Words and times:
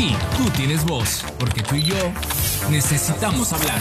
Sí, 0.00 0.16
tú 0.34 0.48
tienes 0.56 0.82
voz, 0.86 1.22
porque 1.38 1.62
tú 1.62 1.74
y 1.74 1.82
yo 1.82 1.94
necesitamos 2.70 3.52
hablar. 3.52 3.78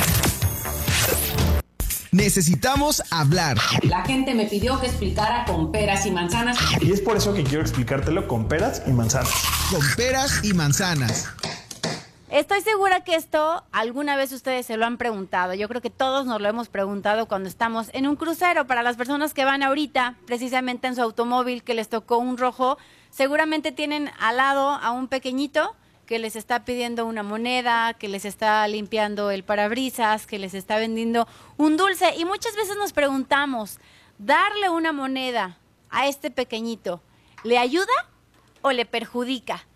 Necesitamos 2.12 3.02
hablar. 3.10 3.58
La 3.84 4.04
gente 4.04 4.36
me 4.36 4.46
pidió 4.46 4.82
que 4.82 4.88
explicara 4.88 5.46
con 5.46 5.72
peras 5.72 6.06
y 6.06 6.12
manzanas. 6.12 6.58
Y 6.82 6.92
es 6.92 7.00
por 7.00 7.16
eso 7.16 7.34
que 7.34 7.46
quiero 7.46 7.62
explicártelo 7.62 8.28
con 8.28 8.50
peras 8.50 8.84
y 8.86 8.92
manzanas. 8.92 9.32
Con 9.72 9.80
peras 9.96 10.44
y 10.44 10.52
manzanas. 10.52 11.30
Estoy 12.30 12.60
segura 12.64 13.06
que 13.06 13.16
esto 13.16 13.64
alguna 13.72 14.18
vez 14.18 14.34
ustedes 14.34 14.66
se 14.66 14.76
lo 14.76 14.86
han 14.86 14.98
preguntado. 14.98 15.54
Yo 15.54 15.70
creo 15.70 15.80
que 15.82 15.90
todos 15.90 16.26
nos 16.26 16.42
lo 16.42 16.50
hemos 16.50 16.68
preguntado 16.68 17.28
cuando 17.28 17.48
estamos 17.48 17.88
en 17.94 18.06
un 18.10 18.18
crucero. 18.18 18.68
Para 18.68 18.84
las 18.84 18.98
personas 18.98 19.34
que 19.34 19.46
van 19.46 19.64
ahorita, 19.64 20.16
precisamente 20.26 20.90
en 20.90 20.96
su 20.96 21.02
automóvil, 21.02 21.64
que 21.64 21.76
les 21.76 21.88
tocó 21.88 22.18
un 22.18 22.38
rojo, 22.38 22.78
seguramente 23.10 23.72
tienen 23.72 24.12
al 24.20 24.36
lado 24.36 24.72
a 24.72 24.92
un 24.92 25.08
pequeñito 25.08 25.78
que 26.10 26.18
les 26.18 26.36
está 26.36 26.66
pidiendo 26.66 27.06
una 27.06 27.22
moneda, 27.22 27.94
que 27.94 28.08
les 28.08 28.26
está 28.26 28.68
limpiando 28.68 29.30
el 29.30 29.44
parabrisas, 29.44 30.26
que 30.26 30.40
les 30.40 30.56
está 30.56 30.80
vendiendo 30.80 31.28
un 31.56 31.78
dulce. 31.78 32.16
Y 32.18 32.26
muchas 32.26 32.56
veces 32.56 32.76
nos 32.78 32.94
preguntamos, 32.94 33.78
¿darle 34.18 34.70
una 34.70 34.92
moneda 34.92 35.60
a 35.92 36.08
este 36.08 36.32
pequeñito 36.32 37.04
le 37.44 37.60
ayuda 37.60 37.94
o 38.64 38.72
le 38.72 38.88
perjudica? 38.88 39.68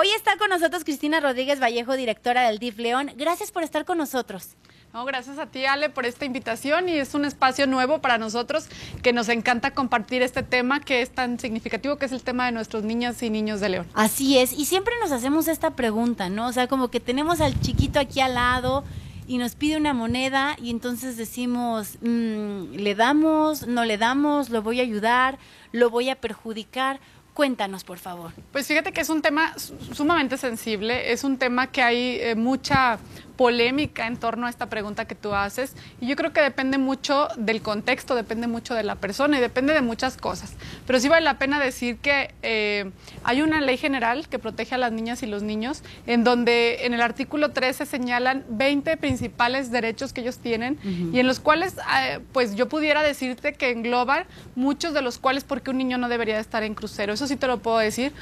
Hoy 0.00 0.10
está 0.10 0.36
con 0.36 0.50
nosotros 0.50 0.84
Cristina 0.84 1.18
Rodríguez 1.18 1.60
Vallejo, 1.60 1.96
directora 1.96 2.46
del 2.46 2.60
DIF 2.60 2.78
León. 2.78 3.10
Gracias 3.16 3.50
por 3.50 3.64
estar 3.64 3.84
con 3.84 3.98
nosotros. 3.98 4.50
No, 4.94 5.04
gracias 5.04 5.40
a 5.40 5.46
ti, 5.46 5.64
Ale, 5.64 5.90
por 5.90 6.06
esta 6.06 6.24
invitación 6.24 6.88
y 6.88 6.92
es 6.92 7.14
un 7.14 7.24
espacio 7.24 7.66
nuevo 7.66 8.00
para 8.00 8.16
nosotros 8.16 8.68
que 9.02 9.12
nos 9.12 9.28
encanta 9.28 9.72
compartir 9.72 10.22
este 10.22 10.44
tema 10.44 10.78
que 10.78 11.02
es 11.02 11.10
tan 11.10 11.40
significativo, 11.40 11.96
que 11.96 12.06
es 12.06 12.12
el 12.12 12.22
tema 12.22 12.46
de 12.46 12.52
nuestros 12.52 12.84
niñas 12.84 13.20
y 13.24 13.30
niños 13.30 13.58
de 13.58 13.70
León. 13.70 13.88
Así 13.92 14.38
es, 14.38 14.52
y 14.52 14.66
siempre 14.66 14.94
nos 15.02 15.10
hacemos 15.10 15.48
esta 15.48 15.72
pregunta, 15.72 16.28
¿no? 16.28 16.46
O 16.46 16.52
sea, 16.52 16.68
como 16.68 16.92
que 16.92 17.00
tenemos 17.00 17.40
al 17.40 17.60
chiquito 17.60 17.98
aquí 17.98 18.20
al 18.20 18.34
lado 18.34 18.84
y 19.26 19.38
nos 19.38 19.56
pide 19.56 19.76
una 19.76 19.94
moneda 19.94 20.56
y 20.62 20.70
entonces 20.70 21.16
decimos, 21.16 21.98
mm, 22.02 22.76
¿le 22.76 22.94
damos? 22.94 23.66
¿No 23.66 23.84
le 23.84 23.98
damos? 23.98 24.48
¿Lo 24.48 24.62
voy 24.62 24.78
a 24.78 24.84
ayudar? 24.84 25.38
¿Lo 25.72 25.90
voy 25.90 26.08
a 26.08 26.20
perjudicar? 26.20 27.00
Cuéntanos, 27.38 27.84
por 27.84 27.98
favor. 27.98 28.32
Pues 28.50 28.66
fíjate 28.66 28.90
que 28.90 29.00
es 29.00 29.08
un 29.10 29.22
tema 29.22 29.54
sumamente 29.92 30.36
sensible, 30.36 31.12
es 31.12 31.22
un 31.22 31.38
tema 31.38 31.68
que 31.68 31.82
hay 31.82 32.18
eh, 32.20 32.34
mucha 32.34 32.98
polémica 33.38 34.08
en 34.08 34.16
torno 34.16 34.48
a 34.48 34.50
esta 34.50 34.66
pregunta 34.66 35.06
que 35.06 35.14
tú 35.14 35.32
haces 35.32 35.74
y 36.00 36.08
yo 36.08 36.16
creo 36.16 36.32
que 36.32 36.42
depende 36.42 36.76
mucho 36.76 37.28
del 37.36 37.62
contexto, 37.62 38.16
depende 38.16 38.48
mucho 38.48 38.74
de 38.74 38.82
la 38.82 38.96
persona 38.96 39.38
y 39.38 39.40
depende 39.40 39.72
de 39.72 39.80
muchas 39.80 40.16
cosas. 40.16 40.54
Pero 40.86 40.98
sí 40.98 41.08
vale 41.08 41.24
la 41.24 41.38
pena 41.38 41.60
decir 41.60 41.98
que 41.98 42.34
eh, 42.42 42.90
hay 43.22 43.40
una 43.40 43.60
ley 43.60 43.76
general 43.76 44.28
que 44.28 44.40
protege 44.40 44.74
a 44.74 44.78
las 44.78 44.90
niñas 44.90 45.22
y 45.22 45.26
los 45.26 45.44
niños 45.44 45.84
en 46.08 46.24
donde 46.24 46.84
en 46.84 46.94
el 46.94 47.00
artículo 47.00 47.52
13 47.52 47.86
señalan 47.86 48.44
20 48.48 48.96
principales 48.96 49.70
derechos 49.70 50.12
que 50.12 50.22
ellos 50.22 50.38
tienen 50.38 50.76
y 51.12 51.20
en 51.20 51.26
los 51.28 51.38
cuales 51.38 51.76
eh, 52.02 52.18
pues 52.32 52.56
yo 52.56 52.68
pudiera 52.68 53.02
decirte 53.02 53.52
que 53.52 53.70
engloban 53.70 54.24
muchos 54.56 54.92
de 54.94 55.00
los 55.00 55.18
cuales 55.18 55.44
porque 55.44 55.70
un 55.70 55.78
niño 55.78 55.96
no 55.96 56.08
debería 56.08 56.40
estar 56.40 56.64
en 56.64 56.74
crucero. 56.74 57.12
Eso 57.12 57.28
sí 57.28 57.36
te 57.36 57.46
lo 57.46 57.58
puedo 57.58 57.78
decir. 57.78 58.12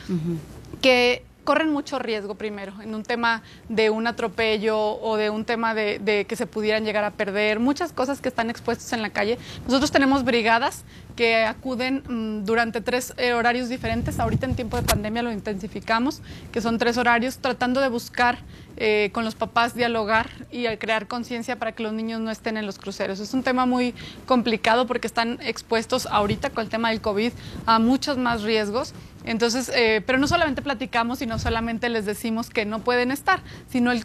Que 0.83 1.25
corren 1.47 1.73
mucho 1.73 1.99
riesgo 1.99 2.35
primero 2.35 2.75
en 2.83 2.95
un 2.95 3.05
tema 3.05 3.43
de 3.71 3.89
un 3.89 4.07
atropello 4.07 4.79
o 4.79 5.17
de 5.17 5.31
un 5.31 5.47
tema 5.47 5.75
de, 5.75 6.27
que 6.29 6.37
se 6.37 6.47
pudieran 6.47 6.85
llegar 6.85 7.05
a 7.05 7.13
perder, 7.13 7.61
muchas 7.61 7.93
cosas 7.93 8.21
que 8.21 8.29
están 8.29 8.51
expuestas 8.51 8.93
en 8.93 9.01
la 9.01 9.11
calle. 9.11 9.39
Nosotros 9.65 9.91
tenemos 9.91 10.25
brigadas 10.25 10.85
que 11.15 11.45
acuden 11.45 12.03
mm, 12.07 12.45
durante 12.45 12.83
tres 12.83 13.15
eh, 13.17 13.33
horarios 13.33 13.69
diferentes. 13.71 14.19
Ahorita 14.19 14.45
en 14.45 14.57
tiempo 14.57 14.77
de 14.77 14.83
pandemia 14.83 15.23
lo 15.23 15.33
intensificamos, 15.33 16.21
que 16.53 16.61
son 16.61 16.77
tres 16.77 16.99
horarios, 16.99 17.39
tratando 17.39 17.81
de 17.81 17.89
buscar 17.89 18.39
eh, 18.77 19.11
con 19.13 19.25
los 19.25 19.35
papás 19.35 19.75
dialogar 19.75 20.29
y 20.51 20.67
crear 20.77 21.07
conciencia 21.07 21.57
para 21.57 21.73
que 21.73 21.83
los 21.83 21.93
niños 21.93 22.21
no 22.21 22.31
estén 22.31 22.57
en 22.57 22.67
los 22.67 22.79
cruceros. 22.79 23.21
Es 23.21 23.33
un 23.35 23.43
tema 23.43 23.67
muy 23.67 23.95
complicado 24.27 24.87
porque 24.87 25.07
están 25.07 25.39
expuestos 25.43 26.07
ahorita 26.07 26.51
con 26.51 26.65
el 26.65 26.71
tema 26.71 26.91
del 26.91 27.01
COVID 27.01 27.33
a 27.67 27.79
muchos 27.79 28.19
más 28.19 28.43
riesgos. 28.43 28.93
Entonces, 29.25 29.71
eh, 29.75 30.03
pero 30.07 30.19
no 30.19 30.29
solamente 30.29 30.63
platicamos 30.63 31.23
y 31.23 31.27
no 31.27 31.39
solamente 31.39 31.89
les 31.89 32.05
decimos 32.05 32.51
que 32.51 32.65
no 32.65 32.81
pueden 32.81 33.11
estar, 33.11 33.41
sino 33.69 33.93
el, 33.93 34.05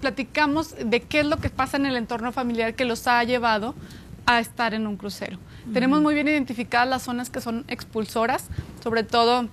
platicamos 0.00 0.74
de 0.82 1.00
qué 1.00 1.20
es 1.20 1.26
lo 1.26 1.36
que 1.36 1.50
pasa 1.50 1.76
en 1.76 1.86
el 1.86 1.96
entorno 1.96 2.32
familiar 2.32 2.74
que 2.74 2.84
los 2.84 3.06
ha 3.06 3.22
llevado 3.22 3.74
a 4.26 4.40
estar 4.40 4.74
en 4.74 4.86
un 4.86 4.96
crucero. 4.96 5.38
Tenemos 5.72 6.00
muy 6.02 6.14
bien 6.14 6.28
identificadas 6.28 6.88
las 6.88 7.02
zonas 7.02 7.30
que 7.30 7.40
son 7.40 7.64
expulsoras, 7.68 8.48
sobre 8.82 9.02
todo 9.02 9.48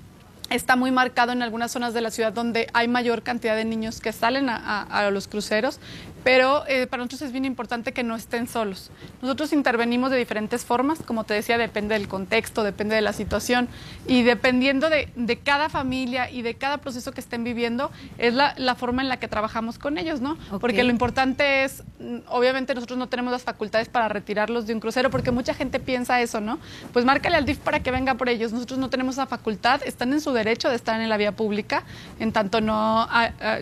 está 0.51 0.75
muy 0.75 0.91
marcado 0.91 1.31
en 1.31 1.41
algunas 1.41 1.71
zonas 1.71 1.93
de 1.93 2.01
la 2.01 2.11
ciudad 2.11 2.33
donde 2.33 2.67
hay 2.73 2.87
mayor 2.87 3.23
cantidad 3.23 3.55
de 3.55 3.65
niños 3.65 4.01
que 4.01 4.11
salen 4.11 4.49
a, 4.49 5.09
los 5.11 5.27
cruceros 5.27 5.79
pero 6.23 6.65
eh, 6.67 6.87
para 6.87 6.99
nosotros 6.99 7.23
es 7.23 7.31
bien 7.31 7.45
importante 7.45 7.93
que 7.93 8.03
no 8.03 8.15
estén 8.15 8.47
solos. 8.47 8.91
Nosotros 9.21 9.53
intervenimos 9.53 10.11
de 10.11 10.17
diferentes 10.17 10.65
formas, 10.65 10.99
como 11.03 11.23
te 11.23 11.33
decía, 11.33 11.57
depende 11.57 11.95
del 11.95 12.07
contexto, 12.07 12.63
depende 12.63 12.95
de 12.95 13.01
la 13.01 13.13
situación 13.13 13.67
y 14.07 14.23
dependiendo 14.23 14.89
de, 14.89 15.09
cada 15.43 15.69
familia 15.69 16.29
y 16.29 16.43
de 16.43 16.55
cada 16.55 16.77
proceso 16.77 17.11
que 17.11 17.21
estén 17.21 17.43
viviendo, 17.43 17.89
es 18.17 18.33
la, 18.33 18.75
forma 18.75 19.01
en 19.01 19.09
la 19.09 19.17
que 19.17 19.27
trabajamos 19.27 19.79
con 19.79 19.97
ellos, 19.97 20.21
¿no? 20.21 20.37
Porque 20.59 20.83
lo 20.83 20.91
importante 20.91 21.63
es, 21.63 21.83
mm, 21.99 22.19
obviamente 22.27 22.75
nosotros 22.75 22.99
no 22.99 23.07
tenemos 23.07 23.31
las 23.31 23.43
facultades 23.43 23.89
para 23.89 24.07
retirarlos 24.07 24.67
de 24.67 24.73
un 24.73 24.79
crucero, 24.79 25.09
porque 25.09 25.31
mucha 25.31 25.53
gente 25.53 25.79
piensa 25.79 26.21
eso, 26.21 26.39
¿no? 26.39 26.59
Pues 26.93 27.05
márcale 27.05 27.37
al 27.37 27.45
DIF 27.45 27.57
para 27.57 27.81
que 27.81 27.91
venga 27.91 28.15
por 28.15 28.29
ellos. 28.29 28.53
Nosotros 28.53 28.79
no 28.79 28.89
tenemos 28.89 29.15
esa 29.15 29.25
facultad, 29.25 29.81
están 29.85 30.13
en 30.13 30.21
su 30.21 30.31
derecho 30.43 30.69
de 30.69 30.75
estar 30.75 30.99
en 30.99 31.09
la 31.09 31.17
vía 31.17 31.31
pública, 31.31 31.83
en 32.19 32.31
tanto 32.31 32.61
no 32.61 33.07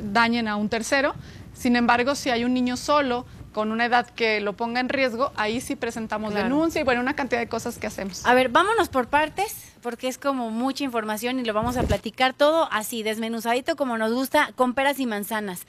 dañen 0.01 0.47
a 0.47 0.55
un 0.55 0.69
tercero. 0.69 1.13
Sin 1.53 1.75
embargo, 1.75 2.15
si 2.15 2.29
hay 2.29 2.43
un 2.45 2.53
niño 2.53 2.77
solo 2.77 3.25
con 3.53 3.71
una 3.71 3.85
edad 3.85 4.07
que 4.07 4.39
lo 4.41 4.53
ponga 4.53 4.79
en 4.79 4.89
riesgo, 4.89 5.31
ahí 5.35 5.59
sí 5.59 5.75
presentamos 5.75 6.33
denuncia 6.33 6.79
y 6.79 6.83
bueno, 6.83 7.01
una 7.01 7.15
cantidad 7.15 7.41
de 7.41 7.47
cosas 7.47 7.77
que 7.77 7.87
hacemos. 7.87 8.25
A 8.25 8.33
ver, 8.33 8.49
vámonos 8.49 8.89
por 8.89 9.07
partes, 9.07 9.73
porque 9.81 10.07
es 10.07 10.17
como 10.17 10.51
mucha 10.51 10.83
información 10.83 11.39
y 11.39 11.43
lo 11.43 11.53
vamos 11.53 11.75
a 11.75 11.83
platicar 11.83 12.33
todo 12.33 12.69
así, 12.71 13.03
desmenuzadito 13.03 13.75
como 13.75 13.97
nos 13.97 14.13
gusta, 14.13 14.51
con 14.55 14.73
peras 14.73 14.99
y 14.99 15.05
manzanas. 15.05 15.65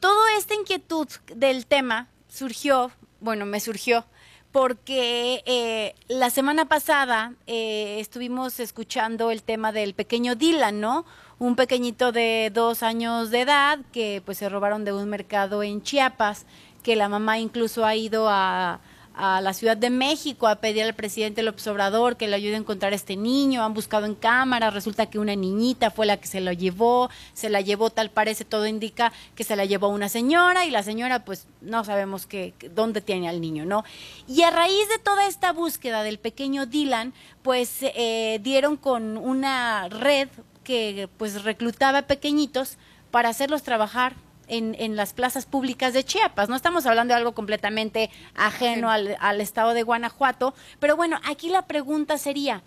Toda 0.00 0.36
esta 0.36 0.54
inquietud 0.54 1.08
del 1.34 1.64
tema 1.64 2.08
surgió, 2.28 2.90
bueno, 3.20 3.46
me 3.46 3.60
surgió 3.60 4.04
porque 4.52 5.42
eh, 5.46 5.94
la 6.08 6.28
semana 6.28 6.66
pasada 6.66 7.32
eh, 7.46 7.96
estuvimos 8.00 8.60
escuchando 8.60 9.30
el 9.30 9.42
tema 9.42 9.72
del 9.72 9.94
pequeño 9.94 10.34
Dylan, 10.34 10.78
¿no? 10.78 11.06
Un 11.38 11.56
pequeñito 11.56 12.12
de 12.12 12.50
dos 12.52 12.82
años 12.82 13.30
de 13.30 13.40
edad 13.40 13.78
que 13.92 14.22
pues 14.24 14.38
se 14.38 14.50
robaron 14.50 14.84
de 14.84 14.92
un 14.92 15.08
mercado 15.08 15.62
en 15.62 15.82
Chiapas, 15.82 16.44
que 16.82 16.96
la 16.96 17.08
mamá 17.08 17.38
incluso 17.38 17.86
ha 17.86 17.96
ido 17.96 18.28
a, 18.28 18.80
a 19.14 19.40
la 19.40 19.52
Ciudad 19.52 19.76
de 19.76 19.90
México 19.90 20.46
a 20.46 20.56
pedir 20.56 20.84
al 20.84 20.94
presidente 20.94 21.42
López 21.42 21.66
Obrador 21.66 22.16
que 22.16 22.28
le 22.28 22.36
ayude 22.36 22.54
a 22.54 22.58
encontrar 22.58 22.92
a 22.92 22.96
este 22.96 23.16
niño, 23.16 23.62
han 23.62 23.74
buscado 23.74 24.06
en 24.06 24.14
cámara, 24.14 24.70
resulta 24.70 25.06
que 25.06 25.18
una 25.18 25.36
niñita 25.36 25.90
fue 25.90 26.06
la 26.06 26.16
que 26.16 26.26
se 26.26 26.40
lo 26.40 26.52
llevó, 26.52 27.10
se 27.34 27.50
la 27.50 27.60
llevó, 27.60 27.90
tal 27.90 28.10
parece, 28.10 28.44
todo 28.44 28.66
indica 28.66 29.12
que 29.34 29.44
se 29.44 29.56
la 29.56 29.64
llevó 29.64 29.88
una 29.88 30.08
señora 30.08 30.64
y 30.64 30.70
la 30.70 30.82
señora 30.82 31.24
pues 31.24 31.46
no 31.60 31.84
sabemos 31.84 32.26
que, 32.26 32.54
dónde 32.74 33.00
tiene 33.00 33.28
al 33.28 33.40
niño, 33.40 33.66
¿no? 33.66 33.84
Y 34.26 34.42
a 34.42 34.50
raíz 34.50 34.88
de 34.88 34.98
toda 34.98 35.26
esta 35.26 35.52
búsqueda 35.52 36.02
del 36.02 36.18
pequeño 36.18 36.66
Dylan, 36.66 37.12
pues 37.42 37.78
eh, 37.82 38.40
dieron 38.42 38.76
con 38.76 39.16
una 39.16 39.88
red 39.88 40.28
que 40.64 41.08
pues 41.18 41.42
reclutaba 41.42 42.02
pequeñitos 42.02 42.78
para 43.10 43.28
hacerlos 43.28 43.62
trabajar 43.62 44.14
en, 44.48 44.96
las 44.96 45.12
plazas 45.12 45.46
públicas 45.46 45.92
de 45.92 46.04
Chiapas. 46.04 46.48
No 46.48 46.56
estamos 46.56 46.86
hablando 46.86 47.14
de 47.14 47.18
algo 47.18 47.32
completamente 47.32 48.10
ajeno 48.34 48.90
al, 48.90 49.40
estado 49.40 49.74
de 49.74 49.82
Guanajuato, 49.82 50.54
pero 50.78 50.96
bueno, 50.96 51.18
aquí 51.24 51.48
la 51.48 51.62
pregunta 51.62 52.18
sería, 52.18 52.62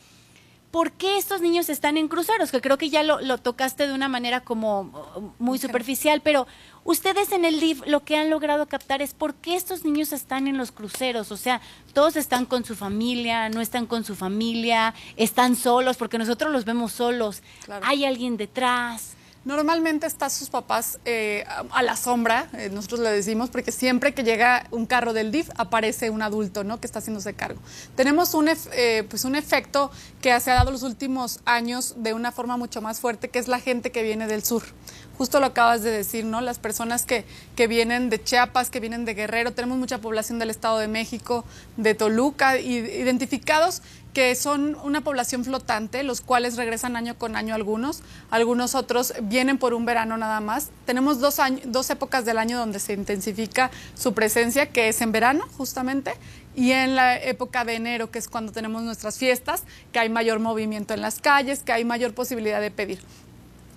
¿por 0.72 0.92
qué 0.92 1.18
estos 1.18 1.42
niños 1.42 1.70
están 1.70 1.98
en 1.98 2.08
cruceros? 2.08 2.52
Que 2.52 2.62
creo 2.62 2.78
que 2.78 2.90
ya 2.90 3.04
lo, 3.04 3.38
tocaste 3.38 3.88
de 3.88 3.94
una 3.94 4.08
manera 4.08 4.42
como 4.42 4.82
uh, 5.16 5.32
muy 5.40 5.58
superficial, 5.58 6.22
pero 6.22 6.48
ustedes 6.84 7.32
en 7.32 7.46
el 7.46 7.60
LIV 7.60 7.84
lo 7.88 8.04
que 8.04 8.18
han 8.18 8.30
logrado 8.30 8.66
captar 8.66 9.02
es 9.02 9.14
por 9.14 9.36
qué 9.36 9.56
estos 9.56 9.86
niños 9.86 10.12
están 10.12 10.48
en 10.48 10.58
los 10.58 10.72
cruceros. 10.72 11.32
O 11.32 11.38
sea, 11.38 11.62
todos 11.94 12.16
están 12.16 12.46
con 12.46 12.66
su 12.66 12.76
familia, 12.76 13.50
no 13.50 13.62
están 13.62 13.86
con 13.86 14.04
su 14.04 14.16
familia, 14.16 14.94
están 15.16 15.56
solos, 15.56 15.98
porque 15.98 16.18
nosotros 16.18 16.52
los 16.52 16.66
vemos 16.66 16.92
solos. 16.92 17.42
Hay 17.84 18.06
alguien 18.06 18.38
detrás. 18.38 19.16
Normalmente 19.46 20.08
están 20.08 20.32
sus 20.32 20.50
papás 20.50 20.98
eh, 21.06 21.46
a 21.70 21.84
la 21.84 21.96
sombra, 21.96 22.50
eh, 22.54 22.72
nosotros 22.74 23.00
le 23.02 23.12
decimos, 23.12 23.52
porque 23.52 23.72
siempre 23.72 24.12
que 24.16 24.24
llega 24.24 24.66
un 24.72 24.88
carro 24.88 25.14
del 25.14 25.32
DIF 25.32 25.52
aparece 25.56 26.10
un 26.10 26.24
adulto 26.24 26.64
¿no? 26.64 26.80
que 26.80 26.88
está 26.88 26.98
haciéndose 26.98 27.36
cargo. 27.36 27.62
Tenemos 27.96 28.34
un, 28.34 28.50
eh, 28.50 29.06
pues 29.08 29.24
un 29.24 29.36
efecto 29.36 29.92
que 30.20 30.38
se 30.40 30.50
ha 30.50 30.56
dado 30.56 30.72
los 30.72 30.82
últimos 30.82 31.42
años 31.46 31.94
de 31.98 32.16
una 32.16 32.32
forma 32.32 32.58
mucho 32.58 32.82
más 32.82 33.00
fuerte, 33.00 33.30
que 33.30 33.38
es 33.38 33.48
la 33.48 33.60
gente 33.60 33.92
que 33.92 34.02
viene 34.02 34.26
del 34.26 34.44
sur. 34.44 34.64
Justo 35.16 35.40
lo 35.40 35.46
acabas 35.46 35.84
de 35.84 35.92
decir, 35.92 36.26
¿no? 36.26 36.42
Las 36.42 36.58
personas 36.58 37.06
que, 37.06 37.24
que 37.56 37.68
vienen 37.68 38.10
de 38.10 38.22
Chiapas, 38.22 38.72
que 38.72 38.80
vienen 38.80 39.06
de 39.06 39.14
Guerrero, 39.14 39.54
tenemos 39.54 39.78
mucha 39.78 40.00
población 40.00 40.40
del 40.40 40.50
Estado 40.50 40.80
de 40.80 40.88
México, 40.88 41.46
de 41.78 41.94
Toluca, 41.94 42.58
identificados 42.58 43.84
que 44.16 44.34
son 44.36 44.78
una 44.82 45.02
población 45.02 45.44
flotante, 45.44 46.02
los 46.04 46.22
cuales 46.22 46.56
regresan 46.56 46.96
año 46.96 47.18
con 47.18 47.36
año 47.36 47.54
algunos, 47.54 48.02
algunos 48.32 48.74
otros 48.74 49.14
vienen 49.22 49.58
por 49.58 49.74
un 49.74 49.86
verano 49.86 50.16
nada 50.16 50.40
más. 50.40 50.70
Tenemos 50.86 51.20
dos, 51.20 51.38
años, 51.40 51.64
dos 51.66 51.90
épocas 51.90 52.24
del 52.24 52.38
año 52.38 52.58
donde 52.58 52.80
se 52.80 52.94
intensifica 52.94 53.72
su 53.94 54.14
presencia, 54.14 54.68
que 54.68 54.88
es 54.88 55.02
en 55.02 55.12
verano 55.12 55.46
justamente, 55.58 56.14
y 56.56 56.72
en 56.72 56.96
la 56.96 57.22
época 57.22 57.66
de 57.66 57.76
enero, 57.76 58.10
que 58.10 58.20
es 58.20 58.30
cuando 58.30 58.54
tenemos 58.54 58.84
nuestras 58.84 59.18
fiestas, 59.18 59.64
que 59.92 60.00
hay 60.00 60.08
mayor 60.08 60.40
movimiento 60.40 60.94
en 60.94 61.02
las 61.02 61.20
calles, 61.20 61.62
que 61.62 61.74
hay 61.74 61.84
mayor 61.84 62.14
posibilidad 62.14 62.62
de 62.62 62.72
pedir. 62.72 63.02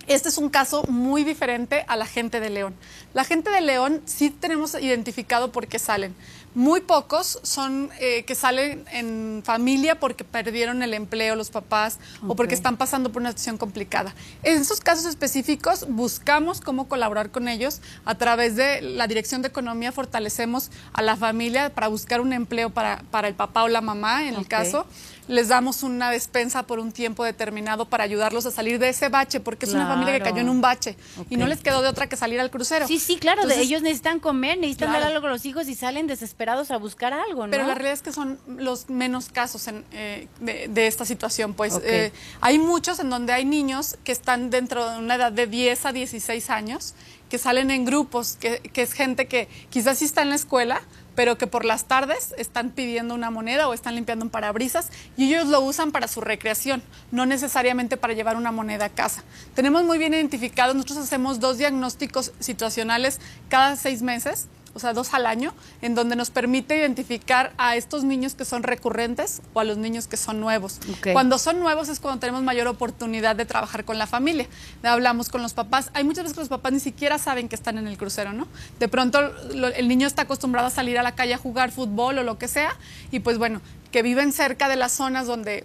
Este 0.09 0.31
es 0.31 0.39
un 0.39 0.49
caso 0.49 0.85
muy 0.85 1.23
diferente 1.23 1.85
a 1.87 1.95
la 1.95 2.07
gente 2.07 2.41
de 2.41 2.49
León. 2.49 2.75
La 3.13 3.25
gente 3.25 3.51
de 3.51 3.61
León 3.61 4.01
sí 4.07 4.31
tenemos 4.31 4.75
identificado 4.75 5.53
por 5.53 5.67
qué 5.67 5.79
salen. 5.79 6.15
Muy 6.55 6.81
pocos 6.81 7.39
son 7.43 7.91
eh, 8.01 8.25
que 8.25 8.35
salen 8.35 8.85
en 8.91 9.43
familia 9.45 10.01
porque 10.01 10.25
perdieron 10.25 10.83
el 10.83 10.95
empleo 10.95 11.37
los 11.37 11.51
papás 11.51 11.99
o 12.27 12.35
porque 12.35 12.55
están 12.55 12.77
pasando 12.77 13.13
por 13.13 13.23
una 13.23 13.31
situación 13.31 13.59
complicada. 13.59 14.15
En 14.43 14.61
esos 14.61 14.81
casos 14.81 15.05
específicos 15.05 15.87
buscamos 15.89 16.61
cómo 16.61 16.89
colaborar 16.89 17.31
con 17.31 17.49
ellos 17.49 17.81
a 18.05 18.17
través 18.17 18.57
de 18.57 18.81
la 18.81 19.07
Dirección 19.07 19.43
de 19.43 19.49
Economía, 19.49 19.93
fortalecemos 19.93 20.71
a 20.93 21.03
la 21.03 21.17
familia 21.17 21.75
para 21.75 21.89
buscar 21.89 22.21
un 22.21 22.33
empleo 22.33 22.71
para, 22.71 23.03
para 23.11 23.29
el 23.29 23.35
papá 23.35 23.65
o 23.65 23.69
la 23.69 23.81
mamá 23.81 24.27
en 24.27 24.35
el 24.35 24.49
caso 24.49 24.87
les 25.29 25.49
damos 25.49 25.83
una 25.83 26.11
despensa 26.11 26.65
por 26.65 26.79
un 26.79 26.91
tiempo 26.91 27.23
determinado 27.23 27.85
para 27.87 28.05
ayudarlos 28.05 28.47
a 28.47 28.51
salir 28.51 28.79
de 28.79 28.89
ese 28.89 29.09
bache, 29.09 29.41
porque 29.41 29.67
es 29.67 29.75
una 29.75 29.87
familia 29.87 30.15
que 30.15 30.21
cayó 30.21 30.39
en 30.39 30.49
un 30.49 30.61
bache 30.61 30.97
y 31.31 31.37
no 31.37 31.47
les 31.47 31.61
quedó 31.61 31.83
de 31.83 31.89
otra 31.89 32.09
que 32.09 32.17
salir 32.17 32.41
al 32.41 32.51
crucero. 32.51 32.87
Sí, 32.89 32.99
sí, 32.99 33.17
claro, 33.17 33.47
de 33.47 33.61
ellos 33.61 33.83
necesitan 33.83 34.21
comer, 34.21 34.59
necesitan 34.59 34.93
dar 34.93 35.03
algo 35.03 35.27
a 35.27 35.31
los 35.31 35.45
hijos 35.45 35.69
y 35.69 35.75
salen 35.75 36.07
desesperados 36.07 36.71
a 36.71 36.79
buscar 36.79 37.13
algo, 37.13 37.47
¿no? 37.47 37.51
Pero 37.51 37.67
la 37.67 37.75
realidad 37.75 37.95
es 37.95 38.03
que 38.03 38.13
son 38.13 38.39
los 38.47 38.89
menos 38.89 39.29
casos 39.29 39.69
eh, 39.93 40.29
de, 40.41 40.87
esta 40.87 41.05
situación, 41.05 41.55
pues 41.55 41.79
eh, 41.85 42.13
hay 42.41 42.59
muchos 42.59 42.99
en 42.99 43.11
donde 43.11 43.33
hay 43.33 43.45
niños 43.45 43.99
que 44.05 44.13
están 44.13 44.51
dentro 44.51 44.91
de 44.91 44.99
una 44.99 45.17
edad 45.17 45.33
de 45.33 45.47
10 45.47 45.87
a 45.87 45.93
16 45.93 46.51
años, 46.51 46.95
que 47.29 47.37
salen 47.37 47.71
en 47.71 47.85
grupos, 47.85 48.39
que, 48.41 48.61
que 48.61 48.83
es 48.83 48.95
gente 48.95 49.27
que 49.27 49.49
quizás 49.69 49.99
sí 49.99 50.07
está 50.07 50.23
en 50.23 50.31
la 50.31 50.37
escuela, 50.37 50.81
pero 51.19 51.37
que 51.37 51.49
por 51.49 51.65
las 51.65 51.87
tardes 51.87 52.33
están 52.39 52.71
pidiendo 52.71 53.13
una 53.13 53.29
moneda 53.29 53.67
o 53.67 53.75
están 53.75 53.97
limpiando 53.97 54.25
un 54.25 54.31
parabrisas 54.31 54.93
y 55.17 55.25
ellos 55.25 55.49
lo 55.49 55.61
usan 55.61 55.91
para 55.91 56.07
su 56.07 56.21
recreación, 56.21 56.81
no 57.11 57.27
necesariamente 57.27 57.97
para 57.97 58.15
llevar 58.15 58.37
una 58.37 58.53
moneda 58.53 58.85
a 58.85 58.89
casa. 58.89 59.25
Tenemos 59.53 59.83
muy 59.83 59.99
bien 59.99 60.15
identificado, 60.15 60.75
nosotros 60.75 60.99
hacemos 60.99 61.41
dos 61.41 61.59
diagnósticos 61.59 62.31
situacionales 62.39 63.19
cada 63.49 63.75
seis 63.75 64.01
meses 64.01 64.47
o 64.79 64.81
sea, 64.81 64.93
dos 64.93 65.13
al 65.13 65.27
año, 65.27 65.53
en 65.83 65.97
donde 65.97 66.15
nos 66.15 66.31
permite 66.31 66.77
identificar 66.77 67.53
a 67.59 67.75
estos 67.75 68.05
niños 68.05 68.37
que 68.37 68.45
son 68.45 68.63
recurrentes 68.63 69.43
o 69.53 69.61
a 69.61 69.65
los 69.65 69.77
niños 69.77 70.07
que 70.07 70.17
son 70.17 70.41
nuevos. 70.41 70.79
Cuando 71.13 71.37
son 71.39 71.59
nuevos 71.59 71.89
es 71.89 71.99
cuando 71.99 72.21
tenemos 72.21 72.45
mayor 72.45 72.69
oportunidad 72.69 73.35
de 73.35 73.45
trabajar 73.45 73.85
con 73.85 73.99
la 73.99 74.07
familia. 74.07 74.47
Hablamos 74.85 75.31
con 75.31 75.43
los 75.43 75.53
papás. 75.53 75.91
Hay 75.95 76.05
muchas 76.05 76.25
veces 76.25 76.35
que 76.35 76.43
los 76.43 76.49
papás 76.49 76.73
ni 76.73 76.81
siquiera 76.81 77.19
saben 77.19 77.49
que 77.49 77.57
están 77.57 77.77
en 77.77 77.89
el 77.89 77.99
crucero, 77.99 78.33
¿no? 78.33 78.47
De 78.79 78.87
pronto 78.87 79.19
el 79.53 79.89
niño 79.89 80.07
está 80.07 80.23
acostumbrado 80.23 80.69
a 80.69 80.71
salir 80.71 80.97
a 80.97 81.03
la 81.03 81.17
calle 81.17 81.35
a 81.35 81.39
jugar 81.39 81.73
fútbol 81.73 82.19
o 82.19 82.23
lo 82.23 82.39
que 82.39 82.47
sea, 82.47 82.77
y 83.11 83.19
pues 83.19 83.37
bueno, 83.37 83.61
que 83.91 84.03
viven 84.03 84.33
cerca 84.33 84.69
de 84.69 84.77
las 84.77 84.93
zonas 84.93 85.27
donde 85.27 85.65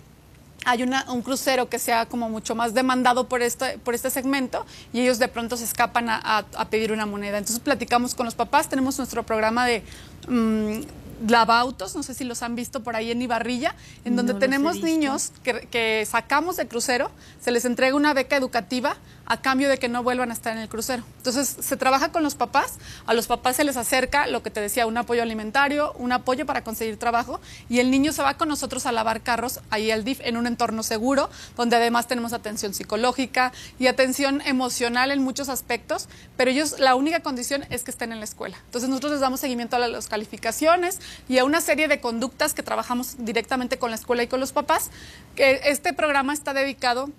hay 0.66 0.84
un 0.84 1.22
crucero 1.22 1.70
que 1.70 1.80
sea 1.80 2.06
como 2.06 2.30
mucho 2.30 2.56
más 2.56 2.74
demandado 2.74 3.28
por 3.28 3.42
este, 3.42 3.78
por 3.80 3.96
este 3.96 4.10
segmento 4.10 4.66
y 4.92 5.02
ellos 5.02 5.20
de 5.20 5.28
pronto 5.28 5.58
se 5.58 5.64
escapan 5.64 6.08
a, 6.10 6.46
pedir 6.70 6.92
una 6.92 7.06
moneda. 7.06 7.38
Entonces 7.38 7.60
platicamos 7.60 8.16
con 8.16 8.26
los 8.26 8.36
papás, 8.36 8.70
tenemos 8.70 8.98
nuestro 8.98 9.24
programa 9.24 9.66
de... 9.66 9.84
Mm, 10.28 10.82
lavautos, 11.28 11.96
no 11.96 12.04
sé 12.04 12.14
si 12.14 12.26
los 12.26 12.44
han 12.44 12.56
visto 12.56 12.84
por 12.84 12.98
ahí 12.98 13.10
en 13.10 13.22
Ibarrilla, 13.22 13.76
en 14.04 14.18
donde 14.18 14.34
tenemos 14.34 14.82
niños 14.82 15.32
que, 15.42 15.68
que, 15.72 16.06
sacamos 16.06 16.58
de 16.58 16.68
crucero, 16.68 17.12
se 17.40 17.52
les 17.52 17.64
entrega 17.64 17.96
una 17.96 18.14
beca 18.14 18.36
educativa 18.36 18.98
a 19.26 19.42
cambio 19.42 19.70
de 19.70 19.78
que 19.78 19.90
no 19.90 20.04
vuelvan 20.04 20.32
a 20.32 20.34
estar 20.34 20.54
en 20.54 20.60
el 20.60 20.70
crucero. 20.70 21.04
Entonces 21.18 21.56
se 21.60 21.78
trabaja 21.78 22.12
con 22.12 22.24
los 22.24 22.36
papás, 22.36 22.74
a 23.06 23.14
los 23.14 23.28
papás 23.28 23.56
se 23.56 23.64
les 23.64 23.78
acerca 23.78 24.28
lo 24.28 24.44
que 24.44 24.50
te 24.50 24.60
decía, 24.60 24.86
un 24.86 24.98
apoyo 24.98 25.22
alimentario, 25.22 25.94
un 25.94 26.12
apoyo 26.12 26.46
para 26.46 26.64
conseguir 26.64 26.98
trabajo 26.98 27.40
y 27.70 27.80
el 27.80 27.92
niño 27.92 28.12
se 28.12 28.22
va 28.22 28.36
con 28.36 28.50
nosotros 28.50 28.86
a 28.86 28.92
lavar 28.92 29.22
carros 29.22 29.60
ahí 29.70 29.92
al 29.92 30.04
DIF 30.04 30.20
en 30.22 30.38
un 30.38 30.48
entorno 30.48 30.84
seguro, 30.84 31.30
donde 31.56 31.76
además 31.76 32.08
tenemos 32.08 32.34
atención 32.34 32.74
psicológica 32.74 33.54
y 33.80 33.88
atención 33.88 34.42
emocional 34.42 35.12
en 35.12 35.22
muchos 35.24 35.50
aspectos, 35.50 36.10
pero 36.38 36.52
ellos 36.52 36.80
la 36.80 36.96
única 36.96 37.22
condición 37.22 37.66
es 37.70 37.84
que 37.84 37.92
estén 37.92 38.12
en 38.12 38.20
la 38.20 38.26
escuela. 38.26 38.58
Entonces 38.66 38.90
nosotros 38.90 39.14
les 39.14 39.22
damos 39.22 39.40
seguimiento 39.40 39.76
a 39.76 39.80
las 39.88 40.08
calificaciones 40.08 41.00
y 41.30 41.38
a 41.38 41.46
una 41.46 41.62
serie 41.62 41.88
de 41.88 42.02
conductas 42.02 42.54
que 42.54 42.64
trabajamos 42.64 43.16
directamente 43.20 43.78
con 43.78 43.90
la 43.90 43.96
escuela 43.96 44.24
y 44.24 44.28
con 44.28 44.40
los 44.40 44.52
papás. 44.52 44.92
Este 45.36 45.94
programa 45.94 46.34
está 46.34 46.54
dedicado 46.54 47.10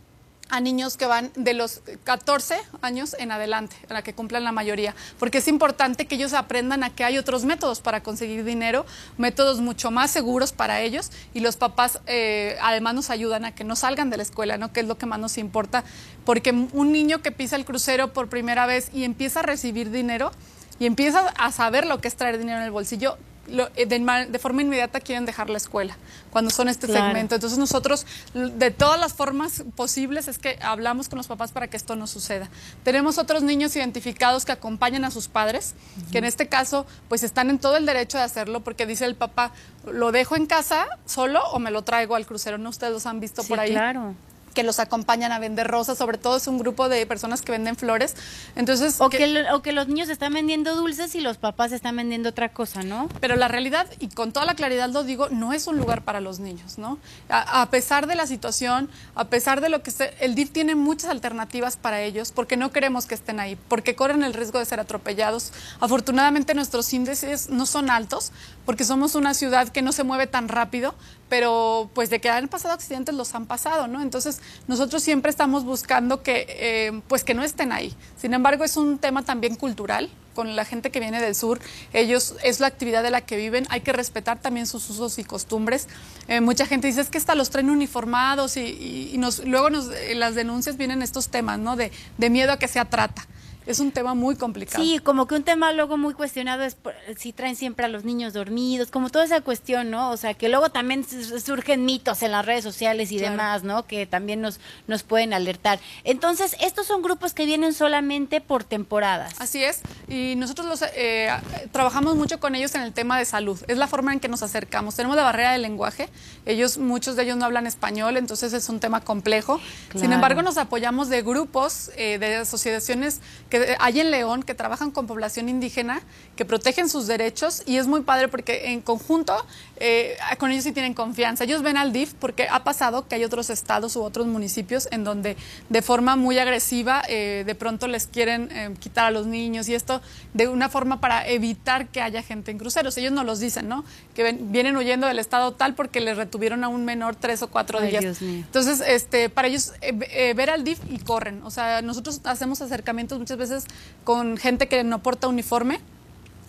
a 0.51 0.61
niños 0.61 0.97
que 0.97 1.07
van 1.07 1.31
de 1.35 1.55
los 1.55 1.81
14 2.05 2.57
años 2.83 3.17
en 3.19 3.33
adelante, 3.33 3.77
a 3.89 3.95
la 3.95 4.03
que 4.03 4.15
cumplan 4.15 4.45
la 4.45 4.53
mayoría, 4.53 4.95
porque 5.19 5.39
es 5.39 5.49
importante 5.49 6.07
que 6.07 6.15
ellos 6.15 6.33
aprendan 6.33 6.85
a 6.85 6.91
que 6.91 7.05
hay 7.05 7.19
otros 7.19 7.45
métodos 7.45 7.81
para 7.81 8.03
conseguir 8.03 8.45
dinero, 8.45 8.85
métodos 9.17 9.61
mucho 9.61 9.91
más 9.91 10.11
seguros 10.11 10.53
para 10.53 10.81
ellos 10.81 11.11
y 11.33 11.41
los 11.41 11.57
papás 11.57 12.01
eh, 12.07 12.57
además 12.63 12.95
nos 12.95 13.11
ayudan 13.11 13.45
a 13.45 13.55
que 13.55 13.65
no 13.65 13.77
salgan 13.77 14.11
de 14.11 14.17
la 14.17 14.23
escuela, 14.23 14.59
¿no? 14.59 14.73
que 14.73 14.81
es 14.81 14.87
lo 14.87 14.99
que 14.99 15.07
más 15.07 15.19
nos 15.19 15.39
importa, 15.39 15.85
porque 16.25 16.51
un 16.51 16.93
niño 16.93 17.23
que 17.23 17.33
pisa 17.33 17.57
el 17.57 17.65
crucero 17.65 18.13
por 18.13 18.29
primera 18.29 18.67
vez 18.67 18.91
y 18.93 19.05
empieza 19.05 19.41
a 19.41 19.43
recibir 19.43 19.91
dinero 19.91 20.31
y 20.79 20.87
empieza 20.87 21.29
a 21.39 21.53
saber 21.53 21.87
lo 21.87 22.01
que 22.01 22.09
es 22.09 22.17
traer 22.17 22.39
dinero 22.39 22.59
en 22.59 22.65
el 22.65 22.71
bolsillo, 22.71 23.17
eh, 23.49 23.87
de, 23.87 24.39
forma 24.39 24.63
inmediata 24.63 25.01
quieren 25.01 25.27
dejar 25.27 25.51
la 25.51 25.59
escuela 25.59 25.97
cuando 26.31 26.51
son 26.51 26.69
este 26.69 26.87
segmento. 26.87 27.35
Entonces 27.35 27.59
nosotros 27.59 28.07
de 28.35 28.71
todas 28.71 28.99
las 28.99 29.13
formas 29.13 29.65
posibles 29.77 30.29
es 30.29 30.39
que 30.39 30.59
hablamos 30.63 31.09
con 31.09 31.17
los 31.19 31.27
papás 31.27 31.53
para 31.53 31.69
que 31.69 31.77
esto 31.77 31.97
no 31.97 32.07
suceda. 32.07 32.49
Tenemos 32.83 33.19
otros 33.19 33.43
niños 33.43 33.75
identificados 33.77 34.45
que 34.45 34.53
acompañan 34.53 35.05
a 35.05 35.11
sus 35.11 35.29
padres, 35.29 35.75
que 36.11 36.19
en 36.19 36.25
este 36.25 36.49
caso 36.49 36.87
pues 37.09 37.23
están 37.23 37.51
en 37.51 37.59
todo 37.59 37.77
el 37.77 37.87
derecho 37.87 38.19
de 38.19 38.25
hacerlo 38.25 38.61
porque 38.61 38.87
dice 38.87 39.05
el 39.05 39.15
papá, 39.15 39.53
lo 39.87 40.13
dejo 40.13 40.37
en 40.37 40.47
casa 40.47 40.87
solo 41.07 41.43
o 41.53 41.59
me 41.59 41.71
lo 41.71 41.83
traigo 41.83 42.15
al 42.15 42.27
crucero. 42.27 42.59
¿No 42.59 42.71
ustedes 42.71 42.93
los 42.93 43.07
han 43.07 43.21
visto 43.21 43.43
por 43.45 43.61
ahí? 43.61 43.71
Claro 43.71 44.15
que 44.55 44.63
los 44.63 44.79
acompañan 44.79 45.33
a 45.33 45.39
vender 45.39 45.67
rosas, 45.67 45.99
sobre 45.99 46.17
todo 46.17 46.37
es 46.37 46.47
un 46.47 46.59
grupo 46.59 46.89
de 46.89 47.05
personas 47.07 47.43
que 47.43 47.53
venden 47.53 47.77
flores. 47.77 48.15
Entonces, 48.57 49.01
o 49.01 49.11
que, 49.11 49.45
o 49.53 49.63
que 49.63 49.73
los 49.73 49.89
niños 49.89 50.09
están 50.09 50.33
vendiendo 50.33 50.75
dulces 50.75 51.15
y 51.15 51.21
los 51.21 51.37
papás 51.37 51.73
están 51.73 51.97
vendiendo 51.97 52.31
otra 52.31 52.51
cosa, 52.51 52.83
¿no? 52.83 53.09
Pero 53.21 53.37
la 53.37 53.49
realidad, 53.49 53.87
y 53.99 54.09
con 54.09 54.33
toda 54.33 54.47
la 54.47 54.55
claridad 54.55 54.89
lo 54.89 55.05
digo, 55.05 55.29
no 55.29 55.53
es 55.53 55.67
un 55.67 55.77
lugar 55.77 56.03
para 56.03 56.21
los 56.21 56.39
niños, 56.39 56.79
¿no? 56.79 56.99
A, 57.29 57.69
pesar 57.71 58.07
de 58.07 58.15
la 58.15 58.27
situación, 58.27 58.89
a 59.15 59.25
pesar 59.25 59.61
de 59.61 59.69
lo 59.69 59.83
que 59.83 59.93
el 60.21 60.35
DIF 60.35 60.51
tiene 60.51 60.75
muchas 60.75 61.11
alternativas 61.11 61.77
para 61.77 62.01
ellos, 62.01 62.33
porque 62.33 62.57
no 62.57 62.71
queremos 62.71 63.07
que 63.07 63.15
estén 63.15 63.41
ahí, 63.41 63.57
porque 63.69 63.97
corren 63.97 64.23
el 64.23 64.35
riesgo 64.35 64.59
de 64.59 64.65
ser 64.65 64.81
atropellados. 64.81 65.53
Afortunadamente 65.81 66.55
nuestros 66.55 66.93
índices 66.93 67.51
no 67.51 67.67
son 67.67 67.91
altos, 67.91 68.33
porque 68.65 68.85
somos 68.85 69.15
una 69.15 69.35
ciudad 69.35 69.69
que 69.69 69.83
no 69.83 69.93
se 69.93 70.05
mueve 70.05 70.27
tan 70.27 70.49
rápido, 70.49 70.95
pero 71.29 71.91
pues 71.95 72.11
de 72.11 72.21
que 72.21 72.29
han 72.29 72.49
pasado 72.49 72.75
accidentes 72.75 73.15
los 73.15 73.35
han 73.35 73.47
pasado, 73.47 73.87
¿no? 73.87 74.03
Entonces 74.03 74.41
nosotros 74.67 75.03
siempre 75.03 75.31
estamos 75.31 75.65
buscando 75.65 76.23
que 76.23 76.47
eh, 76.49 77.03
pues 77.09 77.25
que 77.25 77.35
no 77.35 77.43
estén 77.43 77.73
ahí. 77.73 77.95
Sin 78.17 78.35
embargo 78.35 78.65
es 78.65 78.77
un 78.77 78.99
tema 78.99 79.23
también 79.23 79.57
cultural 79.57 80.11
con 80.35 80.57
la 80.57 80.65
gente 80.65 80.91
que 80.91 80.99
viene 80.99 81.21
del 81.21 81.37
sur, 81.37 81.61
ellos 81.93 82.35
es 82.43 82.59
la 82.59 82.67
actividad 82.67 83.05
de 83.05 83.11
la 83.11 83.21
que 83.21 83.37
viven, 83.37 83.67
hay 83.71 83.83
que 83.83 83.93
respetar 83.93 84.41
también 84.41 84.67
sus 84.67 84.91
usos 84.91 85.19
y 85.21 85.25
costumbres. 85.25 85.87
Eh, 86.27 86.41
mucha 86.41 86.67
gente 86.67 86.89
dice 86.89 87.03
es 87.03 87.09
que 87.09 87.19
hasta 87.19 87.37
los 87.37 87.51
traen 87.51 87.71
uniformados 87.71 88.57
y, 88.57 89.15
nos, 89.17 89.45
luego 89.45 89.71
nos, 89.71 89.91
las 90.15 90.35
denuncias 90.35 90.77
vienen 90.77 91.03
estos 91.03 91.29
temas, 91.29 91.61
¿no? 91.61 91.77
De, 91.77 91.93
de 92.19 92.31
miedo 92.31 92.53
a 92.53 92.59
que 92.59 92.67
sea 92.67 92.85
trata 92.85 93.29
es 93.67 93.81
un 93.81 93.93
tema 93.93 94.15
muy 94.15 94.37
complicado. 94.37 94.83
Sí, 94.83 94.99
como 94.99 95.27
que 95.27 95.35
un 95.35 95.43
tema 95.43 95.73
luego 95.73 95.97
muy 95.97 96.15
cuestionado 96.15 96.63
es 96.65 96.77
si 97.17 97.33
traen 97.33 97.57
siempre 97.57 97.87
a 97.87 97.89
los 97.89 98.05
niños 98.05 98.33
dormidos, 98.33 98.91
como 98.91 99.11
toda 99.11 99.25
esa 99.25 99.41
cuestión, 99.41 99.91
¿no? 99.91 100.11
O 100.11 100.17
sea, 100.17 100.35
que 100.35 100.49
luego 100.49 100.71
también 100.71 101.05
surgen 101.05 101.85
mitos 101.85 102.23
en 102.23 102.33
las 102.33 102.45
redes 102.45 102.65
sociales 102.65 103.11
y 103.13 103.19
demás, 103.19 103.63
¿no? 103.63 103.87
Que 103.87 104.07
también 104.07 104.41
nos, 104.41 104.61
nos 104.87 105.03
pueden 105.03 105.33
alertar. 105.33 105.79
Entonces, 106.05 106.57
estos 106.61 106.87
son 106.87 107.03
grupos 107.03 107.35
que 107.35 107.47
vienen 107.47 107.73
solamente 107.73 108.41
por 108.41 108.65
temporadas. 108.65 109.35
Así 109.39 109.63
es, 109.63 109.81
y 110.09 110.35
nosotros 110.37 110.67
los 110.67 110.83
eh, 110.95 111.31
trabajamos 111.73 112.17
mucho 112.17 112.41
con 112.41 112.55
ellos 112.55 112.75
en 112.75 112.83
el 112.83 112.93
tema 112.93 113.19
de 113.19 113.25
salud. 113.25 113.59
Es 113.69 113.79
la 113.79 113.87
forma 113.87 114.13
en 114.13 114.21
que 114.21 114.29
nos 114.29 114.43
acercamos. 114.43 114.97
Tenemos 114.97 115.17
la 115.17 115.23
barrera 115.23 115.53
del 115.53 115.63
lenguaje. 115.63 116.09
Ellos, 116.47 116.79
muchos 116.79 117.17
de 117.17 117.23
ellos 117.25 117.37
no 117.37 117.45
hablan 117.45 117.67
español, 117.67 118.17
entonces 118.17 118.53
es 118.53 118.69
un 118.69 118.81
tema 118.81 119.01
complejo. 119.01 119.61
Sin 119.95 120.13
embargo, 120.13 120.43
nos 120.43 120.59
apoyamos 120.59 121.09
de 121.09 121.23
grupos, 121.23 121.91
eh, 121.97 122.19
de 122.19 122.37
asociaciones 122.37 123.21
que 123.49 123.54
hay 123.79 124.01
en 124.01 124.11
León 124.11 124.43
que 124.43 124.55
trabajan 124.55 124.91
con 124.91 125.07
población 125.07 125.49
indígena, 125.49 126.03
que 126.37 126.45
protegen 126.45 126.89
sus 126.89 127.07
derechos 127.07 127.63
y 127.67 127.77
es 127.77 127.87
muy 127.87 128.03
padre 128.03 128.29
porque 128.29 128.73
en 128.73 128.81
conjunto 128.81 129.35
eh, 129.77 130.17
con 130.39 130.51
ellos 130.51 130.65
sí 130.65 130.73
tienen 130.73 130.95
confianza. 130.95 131.45
Ellos 131.45 131.63
ven 131.63 131.77
al 131.77 131.93
DIF 131.93 132.15
porque 132.15 132.47
ha 132.49 132.63
pasado 132.65 133.09
que 133.09 133.17
hay 133.17 133.25
otros 133.25 133.51
estados 133.51 133.97
u 133.97 134.03
otros 134.03 134.27
municipios 134.27 134.89
en 134.91 135.05
donde 135.05 135.37
de 135.69 135.83
forma 135.83 136.17
muy 136.17 136.39
agresiva 136.39 137.03
eh, 137.09 137.43
de 137.47 137.55
pronto 137.55 137.87
les 137.89 138.07
quieren 138.07 138.49
eh, 138.53 138.75
quitar 138.79 139.07
a 139.07 139.11
los 139.11 139.27
niños 139.27 139.69
y 139.69 139.75
esto 139.75 140.01
de 140.33 140.49
una 140.49 140.69
forma 140.69 141.01
para 141.01 141.27
evitar 141.29 141.89
que 141.89 142.01
haya 142.01 142.23
gente 142.23 142.51
en 142.51 142.59
cruceros. 142.59 142.97
Ellos 142.99 143.13
no 143.13 143.25
los 143.25 143.41
dicen, 143.41 143.69
¿no? 143.69 143.85
Que 144.15 144.23
ven- 144.23 144.53
vienen 144.53 144.77
huyendo 144.77 145.07
del 145.07 145.19
estado 145.19 145.53
tal 145.53 145.75
porque 145.75 146.01
les 146.01 146.17
retuvieron 146.17 146.63
a 146.65 146.69
un 146.69 146.85
menor 146.85 147.17
tres 147.17 147.43
o 147.43 147.49
cuatro 147.49 147.79
Ay, 147.81 147.91
días. 147.91 148.03
Dios 148.03 148.23
mío. 148.23 148.45
Entonces, 148.47 148.83
este, 148.87 149.29
para 149.29 149.49
ellos 149.49 149.73
eh, 149.81 149.93
eh, 150.13 150.35
ver 150.35 150.51
al 150.51 150.63
DIF 150.65 150.79
y 150.91 150.99
corren. 150.99 151.43
O 151.43 151.51
sea, 151.51 151.83
nosotros 151.83 152.21
hacemos 152.25 152.63
acercamientos 152.63 153.19
muchas 153.19 153.37
veces 153.39 153.65
con 154.05 154.37
gente 154.37 154.69
que 154.69 154.85
no 154.85 155.03
porta 155.03 155.27
uniforme 155.29 155.81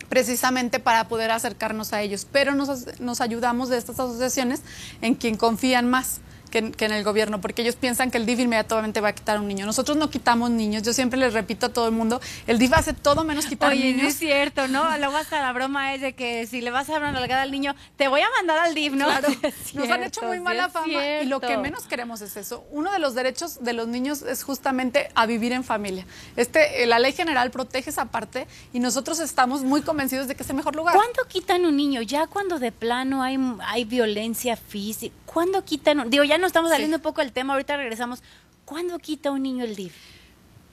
precisamente 0.10 0.80
para 0.80 1.08
poder 1.08 1.32
acercarnos 1.32 1.94
a 1.94 2.02
ellos. 2.02 2.28
Pero 2.32 2.56
nos, 2.56 3.00
nos 3.00 3.22
ayudamos 3.22 3.70
de 3.70 3.78
estas 3.78 4.00
asociaciones 4.00 4.62
en 5.02 5.16
quien 5.16 5.38
confían 5.38 5.90
más. 5.90 6.20
Que, 6.56 6.60
en- 6.60 6.72
que 6.72 6.86
en 6.86 6.94
el 6.94 7.04
gobierno, 7.04 7.42
porque 7.42 7.64
ellos 7.64 7.76
piensan 7.76 8.12
que 8.12 8.18
el 8.18 8.26
DIF 8.26 8.40
inmediatamente 8.40 9.02
va 9.02 9.10
a 9.10 9.14
quitar 9.14 9.36
a 9.36 9.42
un 9.42 9.48
niño. 9.50 9.66
Nosotros 9.66 9.98
no 9.98 10.10
quitamos 10.10 10.52
niños, 10.52 10.84
yo 10.84 10.94
siempre 10.94 11.20
les 11.20 11.34
repito 11.34 11.66
a 11.66 11.70
todo 11.70 11.86
el 11.88 11.92
mundo, 11.92 12.22
el 12.48 12.58
DIF 12.60 12.72
hace 12.72 12.94
todo 12.94 13.26
menos 13.26 13.46
quitar 13.46 13.72
Oye, 13.74 13.92
niños. 13.92 14.08
es 14.08 14.18
cierto, 14.20 14.70
¿no? 14.70 14.86
Luego 14.98 15.18
hasta 15.18 15.42
la 15.42 15.52
broma 15.52 15.94
es 15.96 16.00
de 16.00 16.14
que 16.14 16.48
si 16.48 16.62
le 16.62 16.72
vas 16.72 16.88
a 16.88 16.94
dar 16.94 17.02
una 17.02 17.12
nalgada 17.12 17.42
al 17.42 17.52
niño, 17.52 17.76
te 17.98 18.08
voy 18.08 18.22
a 18.22 18.28
mandar 18.38 18.58
al 18.60 18.74
DIF, 18.74 18.94
¿no? 18.94 19.06
Claro, 19.08 19.28
Sí 19.42 19.48
es 19.72 19.76
nos 19.76 19.90
han 19.90 20.04
hecho 20.04 20.22
cierto, 20.22 20.28
muy 20.28 20.40
mala 20.40 20.70
fama 20.70 20.88
y 21.22 21.26
lo 21.26 21.42
que 21.42 21.48
cierto. 21.48 21.62
menos 21.64 21.84
queremos 21.88 22.22
es 22.22 22.38
eso. 22.38 22.64
Uno 22.72 22.90
de 22.94 23.00
los 23.00 23.16
derechos 23.16 23.62
de 23.62 23.74
los 23.74 23.90
niños 23.90 24.22
es 24.22 24.44
justamente 24.44 25.10
a 25.14 25.26
vivir 25.26 25.52
en 25.52 25.66
familia. 25.66 26.06
Este, 26.38 26.84
eh, 26.84 26.86
la 26.86 27.00
ley 27.00 27.12
general 27.12 27.52
protege 27.52 27.90
esa 27.90 28.06
parte 28.06 28.48
y 28.72 28.80
nosotros 28.80 29.20
estamos 29.20 29.64
muy 29.64 29.82
convencidos 29.82 30.30
de 30.30 30.36
que 30.36 30.44
es 30.44 30.50
el 30.50 30.56
mejor 30.56 30.74
lugar. 30.78 30.96
¿Cuándo 30.96 31.26
quitan 31.28 31.66
un 31.66 31.76
niño? 31.76 32.02
Ya 32.02 32.28
cuando 32.28 32.60
de 32.60 32.72
plano 32.72 33.24
hay, 33.24 33.38
hay 33.68 33.84
violencia 33.84 34.56
física. 34.56 35.14
¿Cuándo 35.26 35.66
quitan 35.66 36.00
un... 36.00 36.10
Digo, 36.10 36.24
ya 36.24 36.38
no 36.38 36.45
estamos 36.46 36.70
saliendo 36.72 36.96
Sí. 36.98 37.00
un 37.00 37.04
poco 37.04 37.22
del 37.22 37.32
tema, 37.32 37.54
ahorita 37.54 37.78
regresamos. 37.78 38.22
¿Cuándo 38.66 38.98
quita 39.00 39.32
un 39.32 39.44
niño 39.44 39.64
el 39.64 39.76
DIF? 39.76 39.94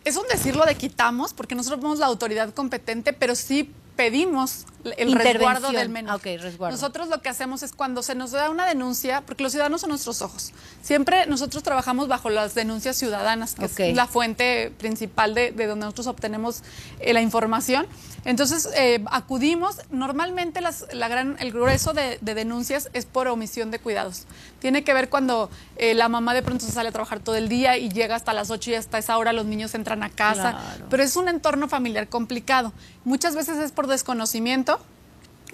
Es 0.05 0.17
un 0.17 0.27
decirlo 0.29 0.65
de 0.65 0.75
quitamos 0.75 1.33
porque 1.35 1.55
nosotros 1.55 1.81
somos 1.83 1.99
la 1.99 2.07
autoridad 2.07 2.53
competente, 2.55 3.13
pero 3.13 3.35
sí 3.35 3.71
pedimos 3.97 4.67
el 4.97 5.13
resguardo 5.13 5.71
del 5.71 5.89
menor. 5.91 6.21
Ah, 6.25 6.43
resguardo. 6.43 6.75
Nosotros 6.77 7.09
lo 7.09 7.23
que 7.23 7.29
hacemos 7.29 7.63
es 7.63 7.73
cuando 7.73 8.03
se 8.03 8.15
nos 8.17 8.33
da 8.33 8.51
una 8.51 8.67
denuncia, 8.67 9.21
porque 9.25 9.43
los 9.45 9.53
ciudadanos 9.53 9.81
son 9.83 9.91
nuestros 9.91 10.23
ojos. 10.23 10.53
Siempre 10.83 11.27
nosotros 11.27 11.63
trabajamos 11.63 12.09
bajo 12.09 12.31
las 12.31 12.55
denuncias 12.55 12.97
ciudadanas, 12.97 13.55
que 13.55 13.67
es 13.91 13.97
la 13.97 14.07
fuente 14.09 14.73
principal 14.79 15.35
de, 15.35 15.53
de 15.53 15.67
donde 15.67 15.85
nosotros 15.85 16.09
obtenemos 16.09 16.63
eh, 17.01 17.13
la 17.13 17.21
información. 17.23 17.87
Entonces 18.25 18.69
eh, 18.77 19.03
acudimos, 19.11 19.77
normalmente 19.91 20.61
las- 20.61 20.87
la 20.93 21.09
gran, 21.09 21.37
el 21.41 21.53
grueso 21.53 21.93
de, 21.93 22.19
de 22.21 22.35
denuncias 22.35 22.89
es 22.93 23.05
por 23.07 23.29
omisión 23.29 23.71
de 23.71 23.79
cuidados. 23.79 24.27
Tiene 24.61 24.85
que 24.85 24.95
ver 24.95 25.09
cuando 25.09 25.51
eh, 25.77 25.95
la 25.95 26.09
mamá 26.09 26.35
de 26.35 26.43
pronto 26.43 26.65
se 26.65 26.73
sale 26.73 26.89
a 26.89 26.93
trabajar 26.93 27.21
todo 27.21 27.35
el 27.37 27.49
día 27.49 27.77
y 27.79 27.89
llega 27.89 28.15
hasta 28.17 28.33
las 28.33 28.51
8 28.51 28.71
y 28.71 28.75
hasta 28.77 28.99
esa 28.99 29.17
hora 29.19 29.33
los 29.33 29.47
niños 29.47 29.75
entran 29.75 30.03
a 30.05 30.11
casa. 30.11 30.53
Claro. 30.53 30.87
Pero 30.89 31.03
es 31.03 31.17
un 31.17 31.29
entorno 31.29 31.69
familiar 31.69 32.09
complicado. 32.09 32.73
Muchas 33.05 33.35
veces 33.35 33.59
es 33.59 33.73
por 33.73 33.87
desconocimiento. 33.87 34.79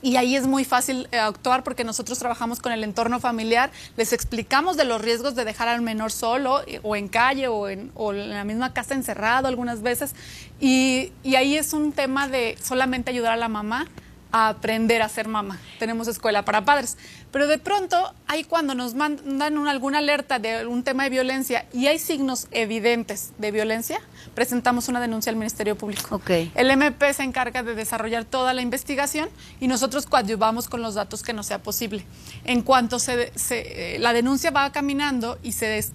Y 0.00 0.14
ahí 0.17 0.37
es 0.37 0.47
muy 0.47 0.64
fácil 0.64 1.09
eh, 1.11 1.19
actuar 1.19 1.64
porque 1.64 1.83
nosotros 1.83 2.21
trabajamos 2.21 2.61
con 2.61 2.71
el 2.71 2.85
entorno 2.85 3.19
familiar, 3.19 3.73
les 3.97 4.12
explicamos 4.12 4.76
de 4.76 4.85
los 4.85 5.00
riesgos 5.00 5.35
de 5.35 5.45
dejar 5.45 5.67
al 5.67 5.83
menor 5.83 6.12
solo 6.12 6.61
eh, 6.69 6.78
o 6.85 6.95
en 6.95 7.09
calle 7.09 7.49
o 7.49 7.69
en, 7.69 7.90
la 7.97 8.45
misma 8.45 8.73
casa 8.73 8.95
encerrado 8.95 9.49
algunas 9.49 9.83
veces. 9.83 10.14
Y, 10.61 11.12
y 11.25 11.35
ahí 11.35 11.57
es 11.57 11.73
un 11.73 11.90
tema 11.90 12.28
de 12.28 12.57
solamente 12.62 13.11
ayudar 13.11 13.33
a 13.33 13.37
la 13.37 13.49
mamá 13.49 13.88
a 14.32 14.49
aprender 14.49 15.02
a 15.02 15.08
ser 15.08 15.28
mamá. 15.28 15.58
Tenemos 15.78 16.08
escuela 16.08 16.44
para 16.44 16.64
padres. 16.64 16.97
Pero 17.30 17.47
de 17.47 17.58
pronto, 17.58 18.14
hay 18.26 18.44
cuando 18.44 18.75
nos 18.75 18.94
mandan 18.94 19.58
una- 19.58 19.70
alguna 19.70 19.99
alerta 19.99 20.38
de 20.38 20.66
un 20.66 20.82
tema 20.82 21.04
de 21.04 21.11
violencia 21.11 21.66
y 21.73 21.87
hay 21.87 21.99
signos 21.99 22.47
evidentes 22.50 23.32
de 23.38 23.50
violencia, 23.50 24.00
presentamos 24.35 24.88
una 24.88 25.00
denuncia 25.00 25.30
al 25.30 25.37
Ministerio 25.37 25.76
Público. 25.76 26.16
Ok. 26.16 26.30
El 26.54 26.70
MP 26.70 27.12
se 27.12 27.23
encarga 27.25 27.62
de 27.62 27.75
desarrollar 27.75 28.25
toda 28.25 28.54
la 28.54 28.62
investigación 28.62 29.28
y 29.61 29.68
nosotros 29.68 30.06
coadyuvamos 30.06 30.68
con 30.68 30.80
los 30.80 30.94
datos 30.94 31.23
que 31.23 31.32
nos 31.35 31.47
sea 31.47 31.62
posible. 31.62 32.04
En 32.44 32.62
cuanto 32.62 32.99
se, 32.99 33.32
se- 33.38 33.97
eh, 33.97 33.99
la 33.99 34.12
denuncia 34.12 34.50
va 34.50 34.73
caminando 34.73 35.38
y 35.42 35.52
se, 35.52 35.66
des- 35.66 35.92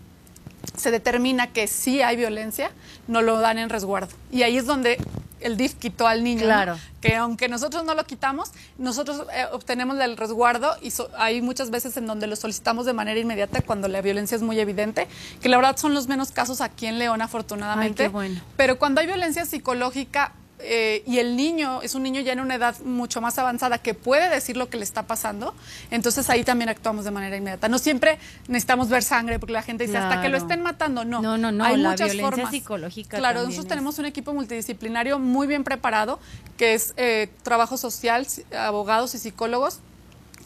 se 0.77 0.91
determina 0.91 1.47
que 1.47 1.67
sí 1.67 2.01
hay 2.01 2.15
violencia, 2.15 2.71
no 3.07 3.21
lo 3.21 3.39
dan 3.39 3.57
en 3.57 3.69
resguardo. 3.69 4.13
Y 4.31 4.43
ahí 4.43 4.57
es 4.57 4.65
donde 4.65 4.97
el 5.39 5.57
DIF 5.57 5.75
quitó 5.75 6.07
al 6.07 6.23
niño. 6.23 6.39
¿no? 6.41 6.45
Claro. 6.45 6.77
Que 7.01 7.15
aunque 7.17 7.49
nosotros 7.49 7.83
no 7.83 7.95
lo 7.95 8.05
quitamos, 8.05 8.51
nosotros 8.77 9.23
eh, 9.35 9.45
obtenemos 9.51 9.99
el 9.99 10.15
resguardo 10.15 10.73
y 10.81 10.91
so- 10.91 11.09
hay 11.17 11.41
muchas 11.41 11.69
veces 11.69 11.97
en 11.97 12.07
donde 12.07 12.27
lo 12.27 12.37
solicitamos 12.37 12.85
de 12.85 12.93
manera 12.93 13.19
inmediata 13.19 13.61
cuando 13.61 13.89
la 13.89 14.01
violencia 14.01 14.35
es 14.35 14.41
muy 14.41 14.57
evidente, 14.59 15.07
que 15.41 15.49
la 15.49 15.57
verdad 15.57 15.75
son 15.75 15.93
los 15.93 16.07
menos 16.07 16.31
casos 16.31 16.61
aquí 16.61 16.85
en 16.85 16.97
León, 16.97 17.21
afortunadamente. 17.21 18.03
Ay, 18.03 18.09
qué 18.09 18.13
bueno. 18.13 18.41
Pero 18.55 18.79
cuando 18.79 19.01
hay 19.01 19.07
violencia 19.07 19.45
psicológica 19.45 20.31
eh, 20.63 21.03
y 21.05 21.19
el 21.19 21.35
niño 21.35 21.81
es 21.81 21.95
un 21.95 22.03
niño 22.03 22.21
ya 22.21 22.33
en 22.33 22.39
una 22.39 22.55
edad 22.55 22.79
mucho 22.79 23.21
más 23.21 23.37
avanzada 23.37 23.77
que 23.77 23.93
puede 23.93 24.29
decir 24.29 24.57
lo 24.57 24.69
que 24.69 24.77
le 24.77 24.83
está 24.83 25.05
pasando, 25.07 25.53
entonces 25.91 26.29
ahí 26.29 26.43
también 26.43 26.69
actuamos 26.69 27.05
de 27.05 27.11
manera 27.11 27.35
inmediata. 27.37 27.67
No 27.69 27.77
siempre 27.79 28.17
necesitamos 28.47 28.89
ver 28.89 29.03
sangre 29.03 29.39
porque 29.39 29.53
la 29.53 29.61
gente 29.63 29.85
dice 29.85 29.97
hasta 29.97 30.21
que 30.21 30.29
lo 30.29 30.37
estén 30.37 30.61
matando, 30.61 31.05
no. 31.05 31.21
No, 31.21 31.37
no, 31.37 31.51
no, 31.51 31.63
Hay 31.65 31.77
la 31.77 31.89
muchas 31.91 32.11
violencia 32.13 32.29
formas. 32.31 32.51
psicológica 32.51 33.17
Claro, 33.17 33.39
nosotros 33.41 33.65
es- 33.65 33.69
tenemos 33.69 33.99
un 33.99 34.05
equipo 34.05 34.33
multidisciplinario 34.33 35.19
muy 35.19 35.47
bien 35.47 35.63
preparado 35.63 36.19
que 36.57 36.73
es 36.73 36.93
eh, 36.97 37.29
trabajo 37.43 37.77
social, 37.77 38.25
abogados 38.57 39.13
y 39.15 39.17
psicólogos 39.19 39.79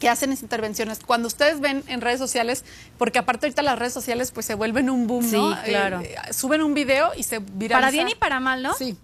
que 0.00 0.08
hacen 0.08 0.30
esas 0.32 0.42
intervenciones. 0.42 1.00
Cuando 1.04 1.28
ustedes 1.28 1.60
ven 1.60 1.82
en 1.88 2.00
redes 2.00 2.18
sociales, 2.18 2.64
porque 2.98 3.18
aparte 3.18 3.46
ahorita 3.46 3.62
las 3.62 3.78
redes 3.78 3.92
sociales 3.92 4.30
pues 4.32 4.46
se 4.46 4.54
vuelven 4.54 4.90
un 4.90 5.06
boom, 5.06 5.30
¿no? 5.32 5.54
Sí, 5.56 5.60
claro. 5.64 6.00
Eh, 6.00 6.14
eh, 6.28 6.32
suben 6.32 6.62
un 6.62 6.74
video 6.74 7.10
y 7.16 7.22
se 7.24 7.38
viraliza. 7.40 7.78
Para 7.80 7.90
bien 7.90 8.08
y 8.08 8.14
para 8.14 8.40
mal, 8.40 8.62
¿no? 8.62 8.74
Sí. 8.74 8.96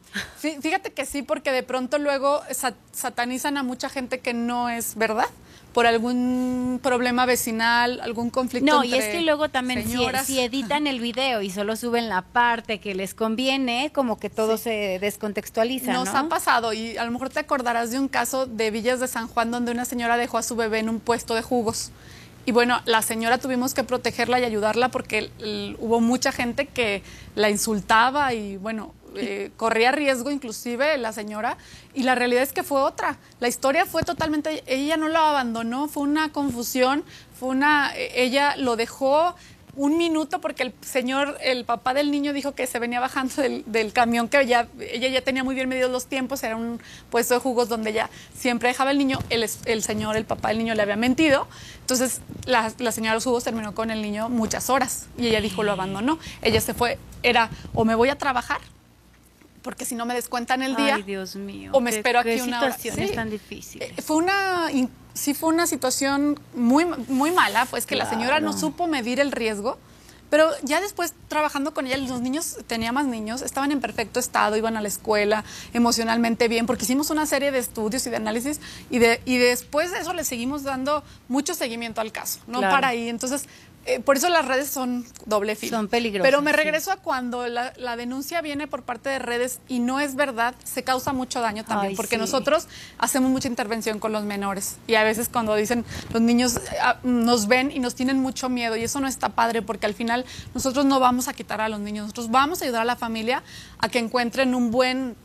Fí- 0.43 0.61
Fíjate 0.61 0.93
que 0.93 1.05
sí, 1.07 1.23
porque 1.23 1.51
de 1.53 1.63
pronto 1.63 1.99
luego 1.99 2.43
sa- 2.53 2.75
satanizan 2.93 3.57
a 3.57 3.63
mucha 3.63 3.89
gente 3.89 4.21
que 4.21 4.33
no 4.35 4.69
es 4.69 4.95
verdad 4.97 5.27
por 5.75 5.87
algún 5.87 6.81
problema 6.83 7.27
vecinal, 7.27 8.01
algún 8.01 8.31
conflicto 8.31 8.73
No, 8.77 8.85
y 8.85 8.95
es 8.95 9.07
que 9.07 9.21
luego 9.23 9.49
también 9.51 9.87
si, 9.87 9.99
si 10.25 10.41
editan 10.41 10.87
el 10.87 11.01
video 11.01 11.43
y 11.43 11.51
solo 11.51 11.77
suben 11.77 12.09
la 12.09 12.23
parte 12.23 12.79
que 12.81 12.95
les 12.95 13.13
conviene, 13.13 13.91
como 13.93 14.19
que 14.19 14.31
todo 14.31 14.57
se 14.57 14.99
descontextualiza, 15.01 15.93
Nos 15.93 16.13
¿no? 16.13 16.19
ha 16.19 16.29
pasado 16.29 16.73
y 16.73 16.97
a 16.97 17.05
lo 17.05 17.11
mejor 17.11 17.29
te 17.29 17.41
acordarás 17.41 17.91
de 17.91 17.99
un 17.99 18.09
caso 18.09 18.47
de 18.47 18.71
Villas 18.71 19.01
de 19.01 19.09
San 19.09 19.27
Juan 19.29 19.51
donde 19.51 19.73
una 19.73 19.85
señora 19.85 20.17
dejó 20.17 20.39
a 20.39 20.43
su 20.43 20.57
bebé 20.57 20.79
en 20.79 20.89
un 20.89 21.01
puesto 21.01 21.35
de 21.35 21.43
jugos. 21.43 21.91
Y 22.47 22.53
bueno, 22.53 22.81
la 22.85 23.01
señora 23.03 23.39
tuvimos 23.39 23.75
que 23.75 23.85
protegerla 23.85 24.39
y 24.39 24.45
ayudarla 24.45 24.91
porque 24.91 25.19
el- 25.19 25.31
el- 25.41 25.77
hubo 25.81 26.01
mucha 26.01 26.31
gente 26.31 26.67
que 26.67 27.03
la 27.35 27.49
insultaba 27.51 28.33
y 28.35 28.59
bueno, 28.59 28.95
eh, 29.17 29.51
corría 29.57 29.93
riesgo 29.93 30.31
inclusive 30.31 30.97
la 30.99 31.13
señora 31.13 31.57
y 31.95 32.03
la 32.03 32.15
realidad 32.15 32.43
es 32.43 32.53
que 32.53 32.63
fue 32.63 32.81
otra. 32.81 33.19
La 33.41 33.49
historia 33.49 33.87
fue 33.87 34.03
totalmente, 34.03 34.63
ella 34.67 34.97
no 34.97 35.09
lo 35.09 35.19
abandonó, 35.19 35.89
fue 35.89 36.03
una 36.03 36.33
confusión, 36.33 37.05
fue 37.39 37.51
una, 37.51 37.93
eh, 37.97 38.23
ella 38.23 38.57
lo 38.57 38.77
dejó 38.77 39.35
un 39.77 39.97
minuto 39.97 40.41
porque 40.41 40.63
el 40.63 40.75
señor, 40.83 41.37
el 41.41 41.65
papá 41.65 41.95
del 41.95 42.11
niño 42.11 42.33
dijo 42.33 42.55
que 42.55 42.67
se 42.67 42.79
venía 42.79 43.01
bajando 43.01 43.43
del, 43.43 43.65
del 43.67 43.93
camión, 43.93 44.29
que 44.29 44.47
ya, 44.47 44.69
ella 44.79 45.09
ya 45.09 45.23
tenía 45.23 45.43
muy 45.43 45.55
bien 45.55 45.69
medidos 45.69 45.91
los 45.91 46.07
tiempos, 46.07 46.43
era 46.43 46.57
un 46.57 46.81
puesto 47.11 47.35
de 47.35 47.41
jugos 47.41 47.69
donde 47.69 47.91
ella 47.91 48.11
siempre 48.37 48.69
dejaba 48.69 48.91
el 48.91 48.99
niño, 48.99 49.19
el, 49.31 49.49
el 49.65 49.83
señor, 49.83 50.17
el 50.17 50.25
papá 50.25 50.49
del 50.49 50.59
niño 50.59 50.75
le 50.75 50.83
había 50.83 50.97
mentido, 50.97 51.49
entonces 51.81 52.21
la, 52.47 52.73
la 52.79 52.93
señora 52.93 53.13
de 53.13 53.17
los 53.17 53.25
jugos 53.25 53.45
terminó 53.45 53.75
con 53.75 53.91
el 53.91 54.03
niño 54.03 54.29
muchas 54.29 54.71
horas 54.71 55.07
y 55.19 55.27
ella 55.29 55.41
dijo 55.41 55.63
lo 55.63 55.73
abandonó, 55.73 56.19
ella 56.43 56.61
se 56.61 56.75
fue, 56.75 56.99
era 57.23 57.51
o 57.75 57.85
me 57.85 57.95
voy 57.95 58.11
a 58.11 58.19
trabajar, 58.19 58.61
porque 59.65 59.85
si 59.85 59.97
no 59.97 60.05
me 60.07 60.15
descuentan 60.15 60.63
el 60.63 60.77
día, 60.77 60.95
Ay, 60.97 61.03
Dios 61.03 61.35
mío. 61.35 61.71
o 61.75 61.81
me 61.81 61.91
qué- 61.91 61.97
espero 61.97 62.23
qué 62.23 62.35
aquí 62.35 62.43
una 62.43 62.61
hora. 62.61 62.73
situaciones 62.77 63.11
Sí. 63.11 63.17
tan 63.17 63.31
difíciles. 63.31 63.91
Eh, 63.99 64.03
Fue 64.03 64.17
una, 64.17 64.69
sí 65.15 65.35
fue 65.35 65.49
una 65.49 65.67
situación 65.67 66.39
muy, 66.55 66.85
muy 67.09 67.33
mala, 67.33 67.65
pues 67.67 67.87
que 67.87 67.97
la 67.97 68.09
señora 68.09 68.39
no 68.41 68.53
supo 68.53 68.87
medir 68.87 69.19
el 69.21 69.33
riesgo, 69.33 69.79
pero 70.31 70.51
ya 70.63 70.81
después 70.81 71.15
trabajando 71.29 71.73
con 71.75 71.87
ella, 71.87 71.97
los 71.97 72.21
niños, 72.21 72.59
tenía 72.67 72.91
más 72.93 73.07
niños, 73.07 73.41
estaban 73.43 73.71
en 73.73 73.81
perfecto 73.81 74.19
estado, 74.19 74.57
iban 74.57 74.77
a 74.77 74.81
la 74.83 74.89
escuela, 74.89 75.45
emocionalmente 75.73 76.49
bien, 76.49 76.67
porque 76.67 76.85
hicimos 76.85 77.11
una 77.11 77.25
serie 77.27 77.53
de 77.53 77.59
estudios 77.59 78.07
y 78.07 78.11
de 78.11 78.17
análisis 78.17 78.61
y, 78.91 78.99
de, 78.99 79.21
y 79.25 79.39
después 79.39 79.93
de 79.93 80.01
eso 80.01 80.13
le 80.13 80.25
seguimos 80.25 80.63
dando 80.65 81.05
mucho 81.29 81.55
seguimiento 81.55 82.01
al 82.01 82.11
caso, 82.11 82.41
no 82.49 82.59
Claro. 82.59 82.75
para 82.75 82.89
ahí. 82.89 83.09
Entonces, 83.09 83.45
eh, 83.87 84.01
por 84.01 84.17
eso 84.17 84.29
las 84.29 84.47
redes 84.47 84.69
son 84.69 85.05
doble 85.27 85.57
filo. 85.57 85.77
Son 85.77 85.89
peligrosas, 85.89 86.27
Pero 86.27 86.43
me 86.43 86.51
sí. 86.53 86.57
regreso 86.57 86.91
a 86.91 86.97
cuando 86.97 87.47
la, 87.49 87.73
la 87.77 87.97
denuncia 87.97 88.41
viene 88.41 88.67
por 88.67 88.83
parte 88.83 89.09
de 89.11 89.19
redes 89.19 89.61
y 89.69 89.79
no 89.79 90.01
es 90.01 90.15
verdad, 90.15 90.55
se 90.65 90.83
causa 90.85 91.13
mucho 91.13 91.41
daño 91.41 91.65
también, 91.65 91.91
Ay, 91.91 91.97
porque 91.97 92.17
sí. 92.17 92.21
nosotros 92.21 92.69
hacemos 92.99 93.31
mucha 93.31 93.49
intervención 93.49 93.99
con 93.99 94.13
los 94.13 94.25
menores 94.25 94.77
y 94.87 94.95
a 94.95 95.05
veces 95.05 95.29
cuando 95.29 95.55
dicen 95.55 95.85
los 96.13 96.23
niños 96.23 96.61
ah, 96.83 96.97
nos 97.03 97.47
ven 97.47 97.71
y 97.71 97.79
nos 97.79 97.95
tienen 97.95 98.19
mucho 98.19 98.49
miedo 98.49 98.77
y 98.77 98.85
eso 98.85 99.01
no 99.01 99.07
está 99.09 99.31
padre 99.31 99.63
porque 99.63 99.87
al 99.87 99.95
final 99.95 100.25
nosotros 100.55 100.85
no 100.85 101.01
vamos 101.01 101.29
a 101.29 101.35
quitar 101.35 101.61
a 101.61 101.69
los 101.69 101.81
niños, 101.81 102.05
nosotros 102.05 102.31
vamos 102.31 102.63
a 102.63 102.65
ayudar 102.65 102.83
a 102.83 102.87
la 102.87 102.97
familia 102.97 103.43
a 103.79 103.89
que 103.89 103.99
encuentren 103.99 104.55
un 104.55 104.71
buen 104.71 105.17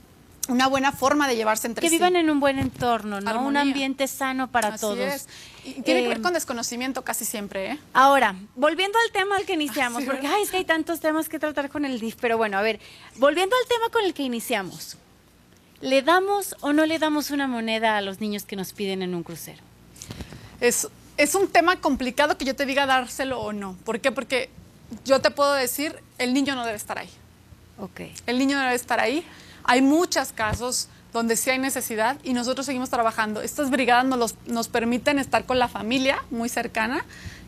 una 0.49 0.67
buena 0.67 0.91
forma 0.91 1.27
de 1.27 1.35
llevarse 1.37 1.67
entre 1.67 1.81
Que 1.81 1.89
sí. 1.89 1.95
vivan 1.95 2.15
en 2.17 2.29
un 2.29 2.39
buen 2.41 2.59
entorno, 2.59 3.21
¿no? 3.21 3.41
Un 3.41 3.55
ambiente 3.55 4.07
sano 4.07 4.51
para 4.51 4.69
Así 4.69 4.81
todos. 4.81 4.97
es. 4.99 5.27
Y 5.63 5.81
tiene 5.83 6.01
que 6.01 6.07
ver 6.09 6.17
Eh, 6.17 6.21
con 6.21 6.33
desconocimiento 6.33 7.03
casi 7.03 7.23
siempre, 7.23 7.71
¿eh? 7.71 7.79
Ahora, 7.93 8.35
volviendo 8.55 8.97
al 9.05 9.11
tema 9.11 9.37
al 9.37 9.45
que 9.45 9.53
iniciamos, 9.53 10.01
Sí, 10.01 10.07
porque 10.09 10.27
ay, 10.27 10.43
es 10.43 10.51
que 10.51 10.57
hay 10.57 10.65
tantos 10.65 10.99
temas 10.99 11.29
que 11.29 11.39
tratar 11.39 11.69
con 11.69 11.85
el 11.85 11.99
DIF, 11.99 12.15
pero 12.19 12.37
bueno, 12.37 12.57
a 12.57 12.61
ver, 12.61 12.79
volviendo 13.15 13.55
al 13.55 13.67
tema 13.69 13.89
con 13.89 14.03
el 14.03 14.13
que 14.13 14.23
iniciamos, 14.23 14.97
¿le 15.81 16.01
damos 16.01 16.55
o 16.61 16.73
no 16.73 16.85
le 16.85 16.99
damos 16.99 17.31
una 17.31 17.47
moneda 17.47 17.95
a 17.97 18.01
los 18.01 18.19
niños 18.19 18.43
que 18.43 18.55
nos 18.55 18.73
piden 18.73 19.01
en 19.01 19.15
un 19.15 19.23
crucero? 19.23 19.61
Es, 20.59 20.87
es 21.17 21.35
un 21.35 21.47
tema 21.47 21.79
complicado 21.79 22.37
que 22.37 22.45
yo 22.45 22.55
te 22.55 22.65
diga 22.65 22.85
dárselo 22.85 23.39
o 23.39 23.53
no. 23.53 23.75
¿Por 23.85 23.99
qué? 24.01 24.11
Porque 24.11 24.49
yo 25.05 25.21
te 25.21 25.29
puedo 25.31 25.53
decir, 25.53 25.95
el 26.17 26.33
niño 26.33 26.55
no 26.55 26.65
debe 26.65 26.75
estar 26.77 26.97
ahí. 26.97 27.09
Ok. 27.77 28.01
El 28.25 28.39
niño 28.39 28.57
debe 28.59 28.73
estar 28.73 28.99
ahí. 28.99 29.23
Hay 29.69 29.83
muchos 29.83 30.31
casos 30.31 30.87
donde 31.13 31.35
sí 31.35 31.51
hay 31.51 31.59
necesidad 31.59 32.17
y 32.23 32.33
nosotros 32.33 32.65
seguimos 32.65 32.89
trabajando. 32.89 33.41
Estas 33.41 33.69
brigadas 33.69 34.03
nos, 34.05 34.33
nos 34.47 34.67
permiten 34.67 35.19
estar 35.19 35.45
con 35.45 35.59
la 35.59 35.67
familia 35.67 36.23
muy 36.31 36.49
cercana 36.49 37.05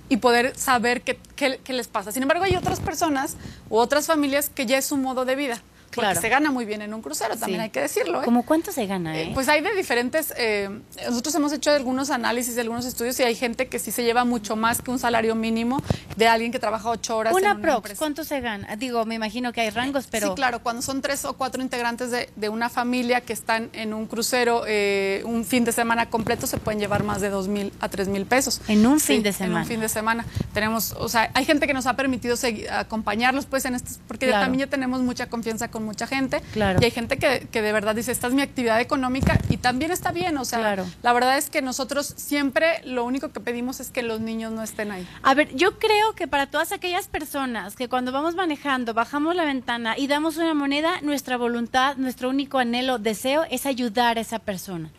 y 0.08 0.18
poder 0.18 0.56
saber 0.56 1.02
qué, 1.02 1.20
qué- 1.36 1.60
qué 1.64 1.74
les 1.74 1.88
pasa. 1.88 2.12
Sin 2.12 2.22
embargo, 2.22 2.44
hay 2.44 2.56
otras 2.56 2.80
personas 2.80 3.38
u 3.72 3.78
otras 3.78 4.06
familias 4.06 4.50
que 4.54 4.68
ya 4.68 4.78
es 4.78 4.86
su 4.86 4.98
modo 4.98 5.26
de 5.26 5.36
vida. 5.36 5.62
Porque 5.92 6.02
Claro. 6.08 6.22
se 6.22 6.30
gana 6.30 6.52
muy 6.52 6.66
bien 6.66 6.82
en 6.82 6.94
un 6.94 7.02
crucero, 7.02 7.36
también 7.38 7.60
Sí. 7.60 7.64
hay 7.66 7.70
que 7.70 7.82
decirlo. 7.82 8.22
¿eh? 8.22 8.26
¿Cómo 8.26 8.44
cuánto 8.46 8.72
se 8.72 8.86
gana, 8.88 9.16
Eh, 9.18 9.24
eh? 9.24 9.32
Pues 9.34 9.48
hay 9.50 9.62
de 9.62 9.74
diferentes, 9.76 10.34
eh, 10.38 10.70
nosotros 11.08 11.36
hemos 11.36 11.52
hecho 11.54 11.72
algunos 11.72 12.10
análisis, 12.10 12.58
algunos 12.58 12.86
estudios 12.86 13.20
y 13.20 13.24
hay 13.24 13.36
gente 13.36 13.68
que 13.68 13.78
sí 13.80 13.92
se 13.92 14.04
lleva 14.04 14.24
mucho 14.26 14.56
más 14.56 14.82
que 14.82 14.90
un 14.90 15.00
salario 15.00 15.36
mínimo 15.36 15.82
de 16.16 16.28
alguien 16.28 16.52
que 16.52 16.60
trabaja 16.60 16.90
ocho 16.90 17.18
horas. 17.18 17.32
en 17.34 17.38
una 17.44 17.52
una 17.54 17.62
prox, 17.62 17.76
empresa. 17.78 18.00
¿cuánto 18.00 18.24
se 18.24 18.40
gana? 18.42 18.76
Digo, 18.78 19.06
me 19.06 19.16
imagino 19.16 19.52
que 19.54 19.62
hay 19.62 19.70
rangos, 19.70 20.08
pero... 20.10 20.30
Sí, 20.30 20.34
claro, 20.36 20.64
cuando 20.64 20.82
son 20.82 21.02
tres 21.02 21.26
o 21.26 21.34
cuatro 21.34 21.62
integrantes 21.62 22.10
de, 22.12 22.30
de 22.36 22.50
una 22.50 22.70
familia 22.70 23.22
que 23.22 23.34
están 23.34 23.70
en 23.74 23.94
un 23.94 24.08
crucero 24.08 24.64
eh, 24.68 25.22
un 25.26 25.44
fin 25.46 25.66
de 25.66 25.72
semana 25.72 26.10
completo, 26.10 26.48
se 26.48 26.58
pueden 26.58 26.80
llevar 26.80 27.04
más 27.04 27.20
de 27.22 27.30
dos 27.30 27.48
mil 27.48 27.74
a 27.82 27.90
tres 27.90 28.08
mil 28.08 28.26
pesos. 28.26 28.62
En 28.68 28.86
un 28.86 29.00
Sí, 29.00 29.08
fin 29.08 29.24
de 29.24 29.30
En 29.30 29.36
semana. 29.36 29.62
un 29.62 29.68
fin 29.68 29.80
de 29.82 29.90
semana. 29.90 30.26
Tenemos, 30.54 30.94
o 30.94 31.10
sea, 31.10 31.32
hay 31.34 31.46
gente 31.46 31.68
que 31.68 31.74
nos 31.74 31.86
ha 31.86 31.96
permitido 31.96 32.36
segui- 32.36 32.70
acompañarlos, 32.70 33.46
pues, 33.46 33.66
en 33.66 33.76
estos, 33.76 34.00
porque 34.08 34.28
Claro. 34.28 34.44
también 34.46 34.68
ya 34.68 34.70
tenemos 34.70 35.02
mucha 35.02 35.28
confianza 35.28 35.70
con 35.70 35.81
mucha 35.82 36.08
gente. 36.08 36.42
Claro. 36.54 36.80
Y 36.82 36.86
hay 36.86 36.92
gente 36.92 37.18
que, 37.18 37.48
que 37.52 37.62
de 37.62 37.72
verdad 37.72 37.96
dice, 37.96 38.12
esta 38.12 38.28
es 38.28 38.34
mi 38.34 38.42
actividad 38.42 38.80
económica 38.82 39.40
y 39.50 39.58
también 39.58 39.92
está 39.92 40.12
bien, 40.12 40.38
o 40.38 40.46
sea, 40.46 40.60
Claro. 40.60 40.86
la 41.04 41.14
verdad 41.14 41.38
es 41.38 41.50
que 41.50 41.62
nosotros 41.62 42.14
siempre 42.18 42.82
lo 42.86 43.04
único 43.06 43.30
que 43.32 43.40
pedimos 43.40 43.80
es 43.80 43.90
que 43.90 44.04
los 44.04 44.20
niños 44.22 44.52
no 44.52 44.64
estén 44.64 44.92
ahí. 44.92 45.08
A 45.24 45.34
ver, 45.34 45.54
yo 45.56 45.78
creo 45.80 46.14
que 46.14 46.28
para 46.28 46.48
todas 46.48 46.72
aquellas 46.72 47.08
personas 47.08 47.76
que 47.76 47.90
cuando 47.90 48.12
vamos 48.12 48.36
manejando, 48.36 48.94
bajamos 48.94 49.36
la 49.36 49.46
ventana 49.46 49.98
y 49.98 50.08
damos 50.08 50.38
una 50.38 50.54
moneda, 50.54 51.02
nuestra 51.02 51.38
voluntad, 51.38 51.98
nuestro 51.98 52.30
único 52.30 52.58
anhelo, 52.60 53.00
deseo 53.00 53.44
es 53.50 53.66
ayudar 53.66 54.18
a 54.18 54.22
esa 54.22 54.40
persona. 54.40 54.90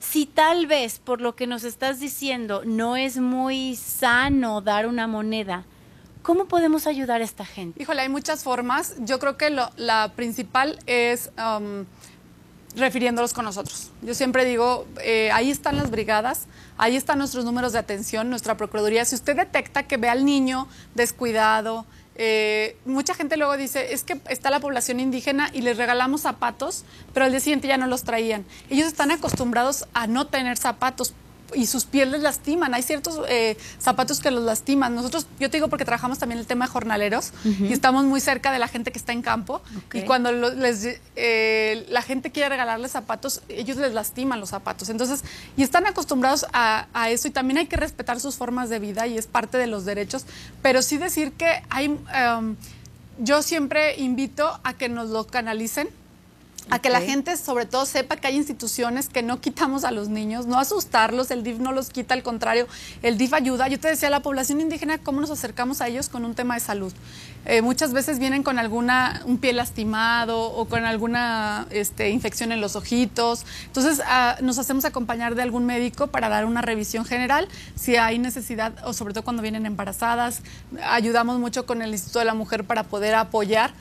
Si 0.00 0.26
tal 0.26 0.66
vez 0.66 0.98
por 0.98 1.20
lo 1.20 1.36
que 1.36 1.46
nos 1.46 1.62
estás 1.62 2.00
diciendo 2.00 2.62
no 2.64 2.96
es 2.96 3.18
muy 3.18 3.76
sano 3.76 4.60
dar 4.60 4.86
una 4.88 5.06
moneda, 5.06 5.64
¿cómo 6.22 6.46
podemos 6.46 6.86
ayudar 6.86 7.20
a 7.20 7.24
esta 7.24 7.44
gente? 7.44 7.82
Híjole, 7.82 8.02
hay 8.02 8.08
muchas 8.08 8.42
formas. 8.42 8.94
Yo 8.98 9.18
creo 9.18 9.36
que 9.36 9.50
la 9.50 10.12
principal 10.14 10.78
es 10.86 11.30
um, 11.38 11.84
refiriéndolos 12.76 13.34
con 13.34 13.44
nosotros. 13.44 13.90
Yo 14.02 14.14
siempre 14.14 14.44
digo, 14.44 14.86
eh, 15.02 15.30
ahí 15.32 15.50
están 15.50 15.76
las 15.76 15.90
brigadas, 15.90 16.46
ahí 16.78 16.96
están 16.96 17.18
nuestros 17.18 17.44
números 17.44 17.72
de 17.72 17.78
atención, 17.78 18.30
nuestra 18.30 18.56
Procuraduría. 18.56 19.04
Si 19.04 19.14
usted 19.14 19.36
detecta 19.36 19.82
que 19.84 19.96
ve 19.96 20.08
al 20.08 20.24
niño 20.24 20.68
descuidado, 20.94 21.86
eh, 22.14 22.76
mucha 22.84 23.14
gente 23.14 23.36
luego 23.36 23.56
dice, 23.56 23.92
es 23.92 24.04
que 24.04 24.20
está 24.28 24.50
la 24.50 24.60
población 24.60 25.00
indígena 25.00 25.50
y 25.52 25.62
les 25.62 25.76
regalamos 25.76 26.22
zapatos, 26.22 26.84
pero 27.12 27.24
al 27.26 27.32
día 27.32 27.40
siguiente 27.40 27.68
ya 27.68 27.76
no 27.76 27.86
los 27.86 28.04
traían. 28.04 28.44
Ellos 28.70 28.86
están 28.86 29.10
acostumbrados 29.10 29.86
a 29.94 30.06
no 30.06 30.26
tener 30.26 30.56
zapatos 30.56 31.14
y 31.54 31.66
sus 31.66 31.84
pies 31.84 32.08
les 32.08 32.22
lastiman. 32.22 32.74
Hay 32.74 32.82
ciertos 32.82 33.20
eh, 33.28 33.56
zapatos 33.78 34.20
que 34.20 34.30
los 34.30 34.42
lastiman. 34.44 34.94
Nosotros, 34.94 35.26
yo 35.40 35.50
te 35.50 35.56
digo 35.58 35.68
porque 35.68 35.84
trabajamos 35.84 36.18
también 36.18 36.38
el 36.40 36.46
tema 36.46 36.66
de 36.66 36.70
jornaleros 36.72 37.32
y 37.44 37.72
estamos 37.72 38.04
muy 38.04 38.20
cerca 38.20 38.52
de 38.52 38.58
la 38.58 38.68
gente 38.68 38.92
que 38.92 38.98
está 38.98 39.12
en 39.12 39.22
campo 39.22 39.60
y 39.92 40.02
cuando 40.06 40.32
lo- 40.32 40.50
les, 40.54 40.86
eh, 41.16 41.86
la 41.88 42.02
gente 42.02 42.30
quiere 42.30 42.48
regalarles 42.48 42.90
zapatos, 42.92 43.42
ellos 43.48 43.76
les 43.76 43.92
lastiman 43.94 44.40
los 44.40 44.50
zapatos. 44.50 44.88
Entonces, 44.88 45.22
y 45.56 45.62
están 45.62 45.86
acostumbrados 45.86 46.46
a, 46.52 46.86
a 46.94 47.10
eso 47.10 47.28
y 47.28 47.30
también 47.30 47.58
hay 47.58 47.66
que 47.66 47.76
respetar 47.76 48.20
sus 48.20 48.36
formas 48.36 48.68
de 48.70 48.78
vida 48.78 49.06
y 49.06 49.18
es 49.18 49.26
parte 49.26 49.58
de 49.58 49.66
los 49.66 49.84
derechos, 49.84 50.24
pero 50.62 50.82
sí 50.82 50.96
decir 50.98 51.32
que 51.32 51.62
hay, 51.70 51.86
em, 52.14 52.56
yo 53.18 53.42
siempre 53.42 53.96
invito 54.00 54.58
a 54.64 54.74
que 54.74 54.88
nos 54.88 55.10
lo 55.10 55.26
canalicen 55.26 55.88
a 56.70 56.78
que 56.78 56.90
la 56.90 57.00
gente 57.00 57.36
sobre 57.36 57.66
todo 57.66 57.86
sepa 57.86 58.16
que 58.16 58.28
hay 58.28 58.36
instituciones 58.36 59.08
que 59.08 59.22
no 59.22 59.40
quitamos 59.40 59.84
a 59.84 59.90
los 59.90 60.08
niños, 60.08 60.46
no 60.46 60.58
asustarlos, 60.58 61.30
el 61.30 61.42
DIF 61.42 61.58
no 61.58 61.72
los 61.72 61.90
quita, 61.90 62.14
al 62.14 62.22
contrario, 62.22 62.66
el 63.02 63.18
DIF 63.18 63.34
ayuda. 63.34 63.68
Yo 63.68 63.78
te 63.78 63.88
decía, 63.88 64.10
la 64.10 64.20
población 64.20 64.60
indígena, 64.60 64.98
¿cómo 64.98 65.20
nos 65.20 65.30
acercamos 65.30 65.80
a 65.80 65.88
ellos 65.88 66.08
con 66.08 66.24
un 66.24 66.34
tema 66.34 66.54
de 66.54 66.60
salud? 66.60 66.92
Eh, 67.44 67.60
muchas 67.60 67.92
veces 67.92 68.18
vienen 68.18 68.42
con 68.42 68.58
alguna, 68.58 69.22
un 69.26 69.38
pie 69.38 69.52
lastimado 69.52 70.40
o 70.40 70.66
con 70.66 70.84
alguna 70.84 71.66
este, 71.70 72.10
infección 72.10 72.52
en 72.52 72.60
los 72.60 72.76
ojitos. 72.76 73.44
Entonces 73.66 74.00
ah, 74.06 74.36
nos 74.40 74.58
hacemos 74.58 74.84
acompañar 74.84 75.34
de 75.34 75.42
algún 75.42 75.66
médico 75.66 76.06
para 76.06 76.28
dar 76.28 76.44
una 76.44 76.62
revisión 76.62 77.04
general 77.04 77.48
si 77.74 77.96
hay 77.96 78.18
necesidad, 78.18 78.72
o 78.84 78.92
sobre 78.92 79.12
todo 79.12 79.24
cuando 79.24 79.42
vienen 79.42 79.66
embarazadas. 79.66 80.42
Ayudamos 80.84 81.38
mucho 81.38 81.66
con 81.66 81.82
el 81.82 81.90
Instituto 81.90 82.20
de 82.20 82.24
la 82.26 82.34
Mujer 82.34 82.64
para 82.64 82.84
poder 82.84 83.14
apoyar 83.14 83.74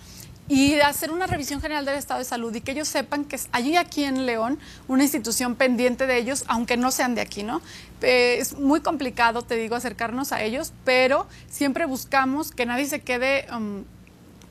y 0.47 0.79
hacer 0.81 1.11
una 1.11 1.27
revisión 1.27 1.61
general 1.61 1.85
del 1.85 1.95
estado 1.95 2.19
de 2.19 2.25
salud 2.25 2.53
y 2.53 2.61
que 2.61 2.71
ellos 2.71 2.87
sepan 2.87 3.25
que 3.25 3.39
hay 3.51 3.77
aquí 3.77 4.03
en 4.03 4.25
León 4.25 4.59
una 4.87 5.03
institución 5.03 5.55
pendiente 5.55 6.07
de 6.07 6.17
ellos, 6.17 6.43
aunque 6.47 6.77
no 6.77 6.91
sean 6.91 7.15
de 7.15 7.21
aquí, 7.21 7.43
¿no? 7.43 7.61
Eh, 8.01 8.37
es 8.39 8.57
muy 8.57 8.81
complicado, 8.81 9.43
te 9.43 9.55
digo, 9.55 9.75
acercarnos 9.75 10.31
a 10.31 10.43
ellos, 10.43 10.73
pero 10.83 11.27
siempre 11.49 11.85
buscamos 11.85 12.51
que 12.51 12.65
nadie 12.65 12.85
se 12.85 13.01
quede, 13.01 13.47
um, 13.55 13.83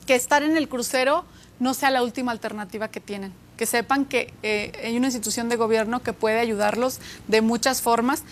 que 0.07 0.15
estar 0.15 0.43
en 0.43 0.57
el 0.57 0.69
crucero 0.69 1.25
no 1.59 1.75
sea 1.75 1.91
la 1.91 2.03
última 2.03 2.33
alternativa 2.33 2.89
que 2.89 3.01
tienen. 3.01 3.33
Que 3.57 3.67
sepan 3.67 4.07
que 4.07 4.33
eh, 4.43 4.73
hay 4.83 4.97
una 4.97 5.09
institución 5.09 5.51
de 5.51 5.57
gobierno 5.57 6.01
que 6.01 6.15
puede 6.15 6.41
ayudarlos 6.41 6.99
de 7.29 7.43
muchas 7.43 7.83
formas. 7.83 8.25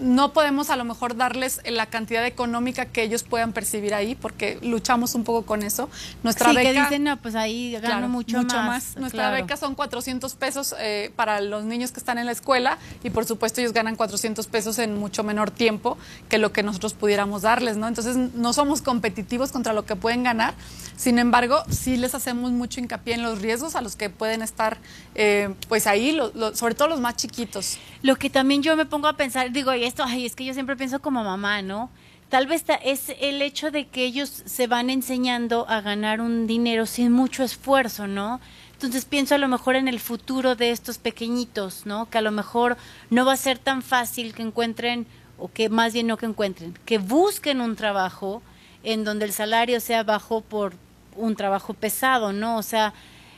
No 0.00 0.32
podemos 0.32 0.70
a 0.70 0.76
lo 0.76 0.84
mejor 0.84 1.16
darles 1.16 1.60
la 1.70 1.86
cantidad 1.86 2.26
económica 2.26 2.86
que 2.86 3.02
ellos 3.02 3.22
puedan 3.22 3.52
percibir 3.52 3.94
ahí, 3.94 4.14
porque 4.14 4.58
luchamos 4.62 5.14
un 5.14 5.22
poco 5.24 5.46
con 5.46 5.62
eso. 5.62 5.88
Nuestra 6.22 6.50
sí, 6.50 6.56
beca, 6.56 6.72
que 6.72 6.80
dicen, 6.80 7.04
no, 7.04 7.16
pues 7.22 7.34
ahí 7.36 7.72
gano 7.72 7.86
Claro, 7.86 8.08
mucho, 8.08 8.42
más. 8.42 8.96
Nuestra 8.96 9.28
claro. 9.28 9.36
beca 9.42 9.56
son 9.56 9.74
400 9.74 10.34
pesos 10.34 10.74
eh, 10.80 11.12
para 11.14 11.40
los 11.40 11.64
niños 11.64 11.92
que 11.92 12.00
están 12.00 12.18
en 12.18 12.26
la 12.26 12.32
escuela 12.32 12.78
y 13.04 13.10
por 13.10 13.24
supuesto 13.24 13.60
ellos 13.60 13.72
ganan 13.72 13.94
400 13.96 14.46
pesos 14.48 14.78
en 14.78 14.98
mucho 14.98 15.22
menor 15.22 15.50
tiempo 15.50 15.96
que 16.28 16.38
lo 16.38 16.52
que 16.52 16.62
nosotros 16.62 16.94
pudiéramos 16.94 17.42
darles, 17.42 17.76
¿no? 17.76 17.86
Entonces 17.86 18.16
no 18.16 18.52
somos 18.52 18.82
competitivos 18.82 19.52
contra 19.52 19.72
lo 19.72 19.84
que 19.86 19.96
pueden 19.96 20.22
ganar. 20.24 20.54
Sin 20.96 21.18
embargo, 21.18 21.62
sí 21.70 21.96
les 21.96 22.14
hacemos 22.14 22.52
mucho 22.52 22.80
hincapié 22.80 23.14
en 23.14 23.22
los 23.22 23.40
riesgos 23.42 23.74
a 23.74 23.80
los 23.80 23.96
que 23.96 24.10
pueden 24.10 24.42
estar, 24.42 24.78
eh, 25.14 25.52
pues 25.68 25.86
ahí, 25.86 26.12
lo- 26.12 26.30
lo- 26.34 26.54
sobre 26.54 26.74
todo 26.74 26.88
los 26.88 27.00
más 27.00 27.16
chiquitos. 27.16 27.78
Lo 28.02 28.16
que 28.16 28.30
también 28.30 28.62
yo 28.62 28.76
me 28.76 28.86
pongo 28.86 29.08
a 29.08 29.16
pensar, 29.16 29.50
digo, 29.50 29.74
y 29.74 29.83
esto, 29.86 30.04
ay, 30.06 30.26
es 30.26 30.36
que 30.36 30.44
yo 30.44 30.54
siempre 30.54 30.76
pienso 30.76 31.00
como 31.00 31.24
mamá, 31.24 31.62
¿no? 31.62 31.90
Tal 32.28 32.46
vez 32.46 32.64
es 32.82 33.12
el 33.20 33.42
hecho 33.42 33.70
de 33.70 33.86
que 33.86 34.04
ellos 34.04 34.42
se 34.44 34.66
van 34.66 34.90
enseñando 34.90 35.66
a 35.68 35.80
ganar 35.80 36.20
un 36.20 36.46
dinero 36.46 36.86
sin 36.86 37.12
mucho 37.12 37.44
esfuerzo, 37.44 38.06
¿no? 38.06 38.40
Entonces 38.72 39.04
pienso 39.04 39.34
a 39.34 39.38
lo 39.38 39.48
mejor 39.48 39.76
en 39.76 39.88
el 39.88 40.00
futuro 40.00 40.56
de 40.56 40.70
estos 40.70 40.98
pequeñitos, 40.98 41.86
¿no? 41.86 42.10
Que 42.10 42.18
a 42.18 42.22
lo 42.22 42.32
mejor 42.32 42.76
no 43.10 43.24
va 43.24 43.34
a 43.34 43.36
ser 43.36 43.58
tan 43.58 43.82
fácil 43.82 44.34
que 44.34 44.42
encuentren, 44.42 45.06
o 45.38 45.48
que 45.48 45.68
más 45.68 45.92
bien 45.92 46.06
no 46.06 46.16
que 46.16 46.26
encuentren, 46.26 46.76
que 46.84 46.98
busquen 46.98 47.60
un 47.60 47.76
trabajo 47.76 48.42
en 48.82 49.04
donde 49.04 49.26
el 49.26 49.32
salario 49.32 49.80
sea 49.80 50.02
bajo 50.02 50.40
por 50.40 50.74
un 51.16 51.36
trabajo 51.36 51.72
pesado, 51.72 52.32
¿no? 52.32 52.56
O 52.56 52.62
sea, 52.62 52.94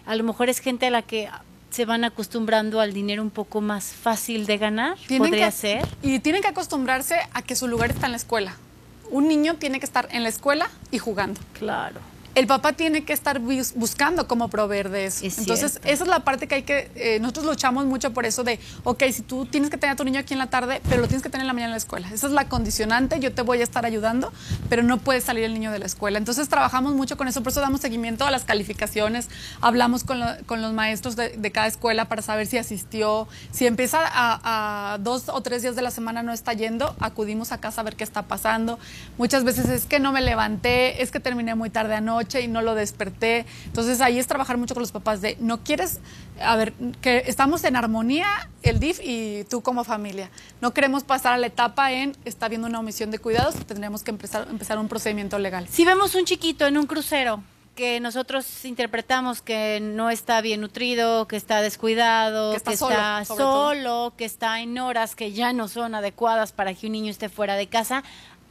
a 0.06 0.14
lo 0.14 0.24
mejor 0.24 0.48
es 0.48 0.60
gente 0.60 0.86
a 0.86 0.90
la 0.90 1.02
que 1.02 1.28
se 1.76 1.84
van 1.84 2.04
acostumbrando 2.04 2.80
al 2.80 2.94
dinero 2.94 3.20
un 3.20 3.28
poco 3.28 3.60
más 3.60 3.84
fácil 3.92 4.46
de 4.46 4.56
ganar, 4.56 4.96
Tienen 5.06 5.28
podría 5.28 5.46
que- 5.48 5.52
ser. 5.52 5.86
Y 6.02 6.20
tienen 6.20 6.40
que 6.40 6.48
acostumbrarse 6.48 7.16
a 7.34 7.42
que 7.42 7.54
su 7.54 7.68
lugar 7.68 7.90
está 7.90 8.06
en 8.06 8.12
la 8.12 8.16
escuela. 8.16 8.56
Un 9.10 9.28
niño 9.28 9.56
tiene 9.56 9.78
que 9.78 9.84
estar 9.84 10.08
en 10.10 10.22
la 10.22 10.30
escuela 10.30 10.70
y 10.90 10.96
jugando. 10.98 11.38
Claro. 11.52 12.00
El 12.36 12.46
papá 12.46 12.74
tiene 12.74 13.04
que 13.04 13.12
estar 13.12 13.40
bus- 13.40 13.72
buscando 13.74 14.28
cómo 14.28 14.48
proveer 14.48 14.90
de 14.90 15.06
eso. 15.06 15.24
Es 15.26 15.38
Entonces, 15.38 15.72
cierto. 15.72 15.88
esa 15.88 16.04
es 16.04 16.08
la 16.08 16.20
parte 16.20 16.46
que 16.46 16.54
hay 16.56 16.62
que, 16.62 16.90
eh, 16.94 17.18
nosotros 17.18 17.46
luchamos 17.46 17.86
mucho 17.86 18.12
por 18.12 18.26
eso 18.26 18.44
de, 18.44 18.60
ok, 18.84 19.02
si 19.10 19.22
tú 19.22 19.46
tienes 19.46 19.70
que 19.70 19.78
tener 19.78 19.94
a 19.94 19.96
tu 19.96 20.04
niño 20.04 20.20
aquí 20.20 20.34
en 20.34 20.38
la 20.38 20.46
tarde, 20.48 20.82
pero 20.88 21.00
lo 21.00 21.08
tienes 21.08 21.22
que 21.22 21.30
tener 21.30 21.42
en 21.42 21.46
la 21.48 21.54
mañana 21.54 21.70
en 21.70 21.72
la 21.72 21.78
escuela. 21.78 22.08
Esa 22.12 22.26
es 22.26 22.32
la 22.34 22.46
condicionante, 22.46 23.18
yo 23.20 23.32
te 23.32 23.40
voy 23.42 23.60
a 23.60 23.64
estar 23.64 23.86
ayudando, 23.86 24.32
pero 24.68 24.82
no 24.82 24.98
puede 24.98 25.22
salir 25.22 25.44
el 25.44 25.54
niño 25.54 25.72
de 25.72 25.78
la 25.78 25.86
escuela. 25.86 26.18
Entonces, 26.18 26.48
trabajamos 26.50 26.94
mucho 26.94 27.16
con 27.16 27.26
eso, 27.26 27.42
por 27.42 27.52
eso 27.52 27.62
damos 27.62 27.80
seguimiento 27.80 28.26
a 28.26 28.30
las 28.30 28.44
calificaciones, 28.44 29.28
hablamos 29.62 30.04
con, 30.04 30.20
lo- 30.20 30.36
con 30.44 30.60
los 30.60 30.74
maestros 30.74 31.16
de, 31.16 31.30
de 31.30 31.52
cada 31.52 31.68
escuela 31.68 32.04
para 32.04 32.20
saber 32.20 32.46
si 32.46 32.58
asistió, 32.58 33.28
si 33.50 33.66
empieza 33.66 34.00
a, 34.04 34.92
a 34.92 34.98
dos 34.98 35.30
o 35.30 35.40
tres 35.40 35.62
días 35.62 35.74
de 35.74 35.80
la 35.80 35.90
semana 35.90 36.22
no 36.22 36.34
está 36.34 36.52
yendo, 36.52 36.94
acudimos 37.00 37.50
a 37.52 37.58
casa 37.58 37.80
a 37.80 37.84
ver 37.84 37.96
qué 37.96 38.04
está 38.04 38.22
pasando. 38.22 38.78
Muchas 39.16 39.42
veces 39.44 39.70
es 39.70 39.86
que 39.86 40.00
no 40.00 40.12
me 40.12 40.20
levanté, 40.20 41.02
es 41.02 41.10
que 41.10 41.18
terminé 41.18 41.54
muy 41.54 41.70
tarde 41.70 41.94
anoche 41.94 42.25
noche 42.26 42.40
y 42.40 42.48
no 42.48 42.60
lo 42.60 42.74
desperté. 42.74 43.46
Entonces 43.64 44.00
ahí 44.00 44.18
es 44.18 44.26
trabajar 44.26 44.58
mucho 44.58 44.74
con 44.74 44.82
los 44.82 44.92
papás 44.92 45.20
de, 45.20 45.36
no 45.40 45.62
quieres, 45.62 46.00
a 46.40 46.56
ver, 46.56 46.72
que 47.00 47.22
estamos 47.26 47.64
en 47.64 47.76
armonía 47.76 48.50
el 48.62 48.80
DIF 48.80 49.00
y 49.02 49.44
tú 49.44 49.62
como 49.62 49.84
familia. 49.84 50.30
No 50.60 50.72
queremos 50.74 51.04
pasar 51.04 51.34
a 51.34 51.38
la 51.38 51.46
etapa 51.46 51.92
en, 51.92 52.16
está 52.24 52.46
habiendo 52.46 52.66
una 52.66 52.80
omisión 52.80 53.10
de 53.10 53.18
cuidados, 53.18 53.54
tendremos 53.66 54.02
que 54.02 54.10
empezar, 54.10 54.48
empezar 54.50 54.78
un 54.78 54.88
procedimiento 54.88 55.38
legal. 55.38 55.68
Si 55.70 55.84
vemos 55.84 56.14
un 56.14 56.24
chiquito 56.24 56.66
en 56.66 56.76
un 56.76 56.86
crucero 56.86 57.42
que 57.76 58.00
nosotros 58.00 58.64
interpretamos 58.64 59.42
que 59.42 59.80
no 59.80 60.08
está 60.08 60.40
bien 60.40 60.62
nutrido, 60.62 61.28
que 61.28 61.36
está 61.36 61.60
descuidado, 61.60 62.52
Que 62.52 62.56
está 62.56 62.70
que 62.70 62.76
solo, 62.78 62.94
está 62.94 63.24
solo, 63.26 64.14
que 64.16 64.24
está 64.24 64.60
en 64.60 64.78
horas 64.78 65.14
que 65.14 65.32
ya 65.32 65.52
no 65.52 65.68
son 65.68 65.94
adecuadas 65.94 66.52
para 66.52 66.72
que 66.72 66.86
un 66.86 66.92
niño 66.92 67.10
esté 67.10 67.28
fuera 67.28 67.54
de 67.54 67.66
casa, 67.68 68.02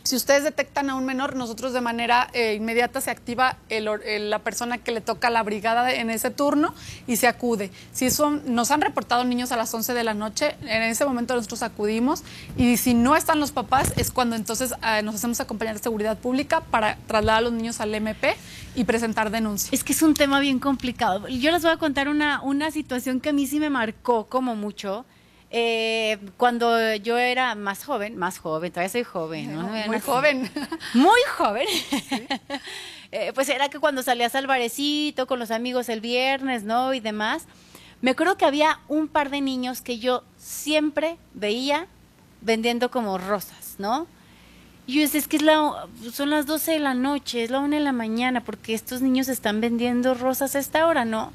si 0.05 0.15
ustedes 0.15 0.43
detectan 0.43 0.89
a 0.89 0.95
un 0.95 1.03
menor, 1.05 1.35
nosotros 1.35 1.73
de 1.73 1.81
manera 1.81 2.29
eh, 2.33 2.53
inmediata 2.53 3.01
se 3.01 3.11
activa 3.11 3.57
el 3.69 3.87
el- 4.05 4.29
la 4.29 4.39
persona 4.39 4.77
que 4.77 4.91
le 4.91 5.01
toca 5.01 5.29
la 5.29 5.43
brigada 5.43 5.83
de- 5.83 5.99
en 5.99 6.09
ese 6.09 6.29
turno 6.31 6.73
y 7.07 7.17
se 7.17 7.27
acude. 7.27 7.71
Si 7.91 8.09
son, 8.11 8.41
nos 8.55 8.71
han 8.71 8.81
reportado 8.81 9.23
niños 9.25 9.51
a 9.51 9.57
las 9.57 9.73
11 9.73 9.93
de 9.93 10.03
la 10.03 10.13
noche, 10.13 10.55
en 10.61 10.83
ese 10.83 11.05
momento 11.05 11.35
nosotros 11.35 11.63
acudimos 11.63 12.23
y 12.55 12.77
si 12.77 12.93
no 12.93 13.15
están 13.15 13.39
los 13.39 13.51
papás 13.51 13.93
es 13.97 14.11
cuando 14.11 14.35
entonces 14.35 14.73
eh, 14.87 15.01
nos 15.01 15.15
hacemos 15.15 15.39
acompañar 15.41 15.75
de 15.75 15.81
seguridad 15.83 16.17
pública 16.17 16.61
para 16.61 16.97
trasladar 17.07 17.39
a 17.39 17.41
los 17.41 17.53
niños 17.53 17.81
al 17.81 17.93
MP 17.93 18.35
y 18.75 18.83
presentar 18.83 19.31
denuncia. 19.31 19.69
Es 19.73 19.83
que 19.83 19.93
es 19.93 20.01
un 20.03 20.13
tema 20.13 20.39
bien 20.39 20.59
complicado. 20.59 21.27
Yo 21.27 21.51
les 21.51 21.63
voy 21.63 21.71
a 21.71 21.77
contar 21.77 22.09
una, 22.09 22.41
una 22.43 22.69
situación 22.71 23.19
que 23.19 23.29
a 23.29 23.33
mí 23.33 23.47
sí 23.47 23.59
me 23.59 23.69
marcó 23.71 24.25
como 24.27 24.55
mucho. 24.55 25.05
Eh, 25.57 26.19
cuando 26.35 26.95
yo 26.95 27.17
era 27.17 27.55
más 27.55 27.85
joven, 27.85 28.17
más 28.17 28.39
joven, 28.39 28.73
todavía 28.73 28.89
soy 28.89 29.05
joven, 29.05 29.55
¿no? 29.55 29.63
Muy 29.87 30.01
joven. 30.01 30.51
Muy 30.93 31.21
joven. 31.37 31.67
Eh, 33.11 33.31
pues 33.33 33.47
era 33.47 33.69
que 33.69 33.79
cuando 33.79 34.01
salías 34.01 34.35
al 34.35 34.45
barecito 34.45 35.25
con 35.25 35.39
los 35.39 35.49
amigos 35.49 35.87
el 35.87 36.01
viernes, 36.01 36.63
¿no? 36.63 36.93
Y 36.93 36.99
demás. 36.99 37.45
Me 38.01 38.11
acuerdo 38.11 38.35
que 38.35 38.43
había 38.43 38.79
un 38.89 39.07
par 39.07 39.29
de 39.29 39.39
niños 39.39 39.79
que 39.79 39.99
yo 39.99 40.23
siempre 40.37 41.15
veía 41.33 41.87
vendiendo 42.41 42.91
como 42.91 43.17
rosas, 43.17 43.75
¿no? 43.77 44.07
Y 44.85 44.95
yo 44.95 45.01
decía, 45.01 45.21
es 45.21 45.29
que 45.29 45.37
es 45.37 45.43
la, 45.43 45.87
son 46.11 46.31
las 46.31 46.45
12 46.45 46.73
de 46.73 46.79
la 46.79 46.93
noche, 46.93 47.43
es 47.43 47.51
la 47.51 47.59
1 47.59 47.77
de 47.77 47.81
la 47.81 47.93
mañana, 47.93 48.43
porque 48.43 48.73
estos 48.73 49.01
niños 49.01 49.29
están 49.29 49.61
vendiendo 49.61 50.13
rosas 50.15 50.55
a 50.57 50.59
esta 50.59 50.85
hora, 50.85 51.05
¿no? 51.05 51.31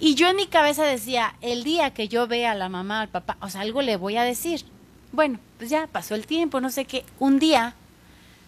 Y 0.00 0.14
yo 0.14 0.28
en 0.28 0.36
mi 0.36 0.46
cabeza 0.46 0.84
decía, 0.84 1.34
el 1.40 1.64
día 1.64 1.92
que 1.94 2.08
yo 2.08 2.26
vea 2.26 2.52
a 2.52 2.54
la 2.54 2.68
mamá, 2.68 3.00
al 3.00 3.08
papá, 3.08 3.36
o 3.40 3.48
sea, 3.48 3.62
algo 3.62 3.82
le 3.82 3.96
voy 3.96 4.16
a 4.16 4.24
decir. 4.24 4.64
Bueno, 5.12 5.38
pues 5.58 5.70
ya 5.70 5.86
pasó 5.86 6.14
el 6.14 6.26
tiempo, 6.26 6.60
no 6.60 6.70
sé 6.70 6.84
qué. 6.84 7.04
Un 7.18 7.38
día 7.38 7.74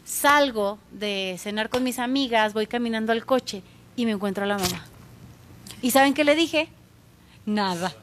salgo 0.05 0.79
de 0.91 1.37
cenar 1.39 1.69
con 1.69 1.83
mis 1.83 1.99
amigas, 1.99 2.53
voy 2.53 2.67
caminando 2.67 3.13
al 3.13 3.25
coche 3.25 3.63
y 3.97 4.07
me 4.07 4.13
encuentro 4.13 4.45
a 4.45 4.47
la 4.47 4.59
mamá. 4.59 4.85
¿Y 5.83 5.91
saben 5.93 6.15
qué 6.15 6.25
le 6.25 6.35
dije? 6.35 6.69
Nada. 7.45 7.95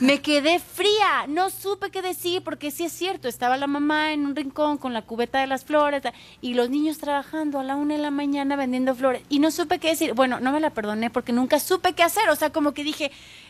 Me 0.00 0.20
quedé 0.20 0.58
fría, 0.58 1.26
no 1.28 1.50
supe 1.50 1.90
qué 1.90 2.02
decir, 2.02 2.42
porque 2.42 2.70
sí 2.70 2.84
es 2.84 2.92
cierto, 2.92 3.28
estaba 3.28 3.56
la 3.56 3.66
mamá 3.66 4.12
en 4.12 4.26
un 4.26 4.36
rincón 4.36 4.78
con 4.78 4.92
la 4.92 5.02
cubeta 5.02 5.40
de 5.40 5.46
las 5.46 5.64
flores 5.64 6.02
y 6.40 6.54
los 6.54 6.70
niños 6.70 6.98
trabajando 6.98 7.58
a 7.58 7.64
la 7.64 7.76
una 7.76 7.94
de 7.94 8.00
la 8.00 8.10
mañana 8.10 8.56
vendiendo 8.56 8.94
flores 8.94 9.22
y 9.28 9.38
no 9.38 9.50
supe 9.50 9.78
qué 9.78 9.88
decir. 9.88 10.14
Bueno, 10.14 10.40
no 10.40 10.52
me 10.52 10.60
la 10.60 10.70
perdoné 10.70 11.10
porque 11.10 11.32
nunca 11.32 11.58
supe 11.60 11.94
qué 11.94 12.02
hacer, 12.02 12.28
o 12.28 12.36
sea, 12.36 12.50
como 12.50 12.72
que 12.72 12.84
dije, 12.84 13.06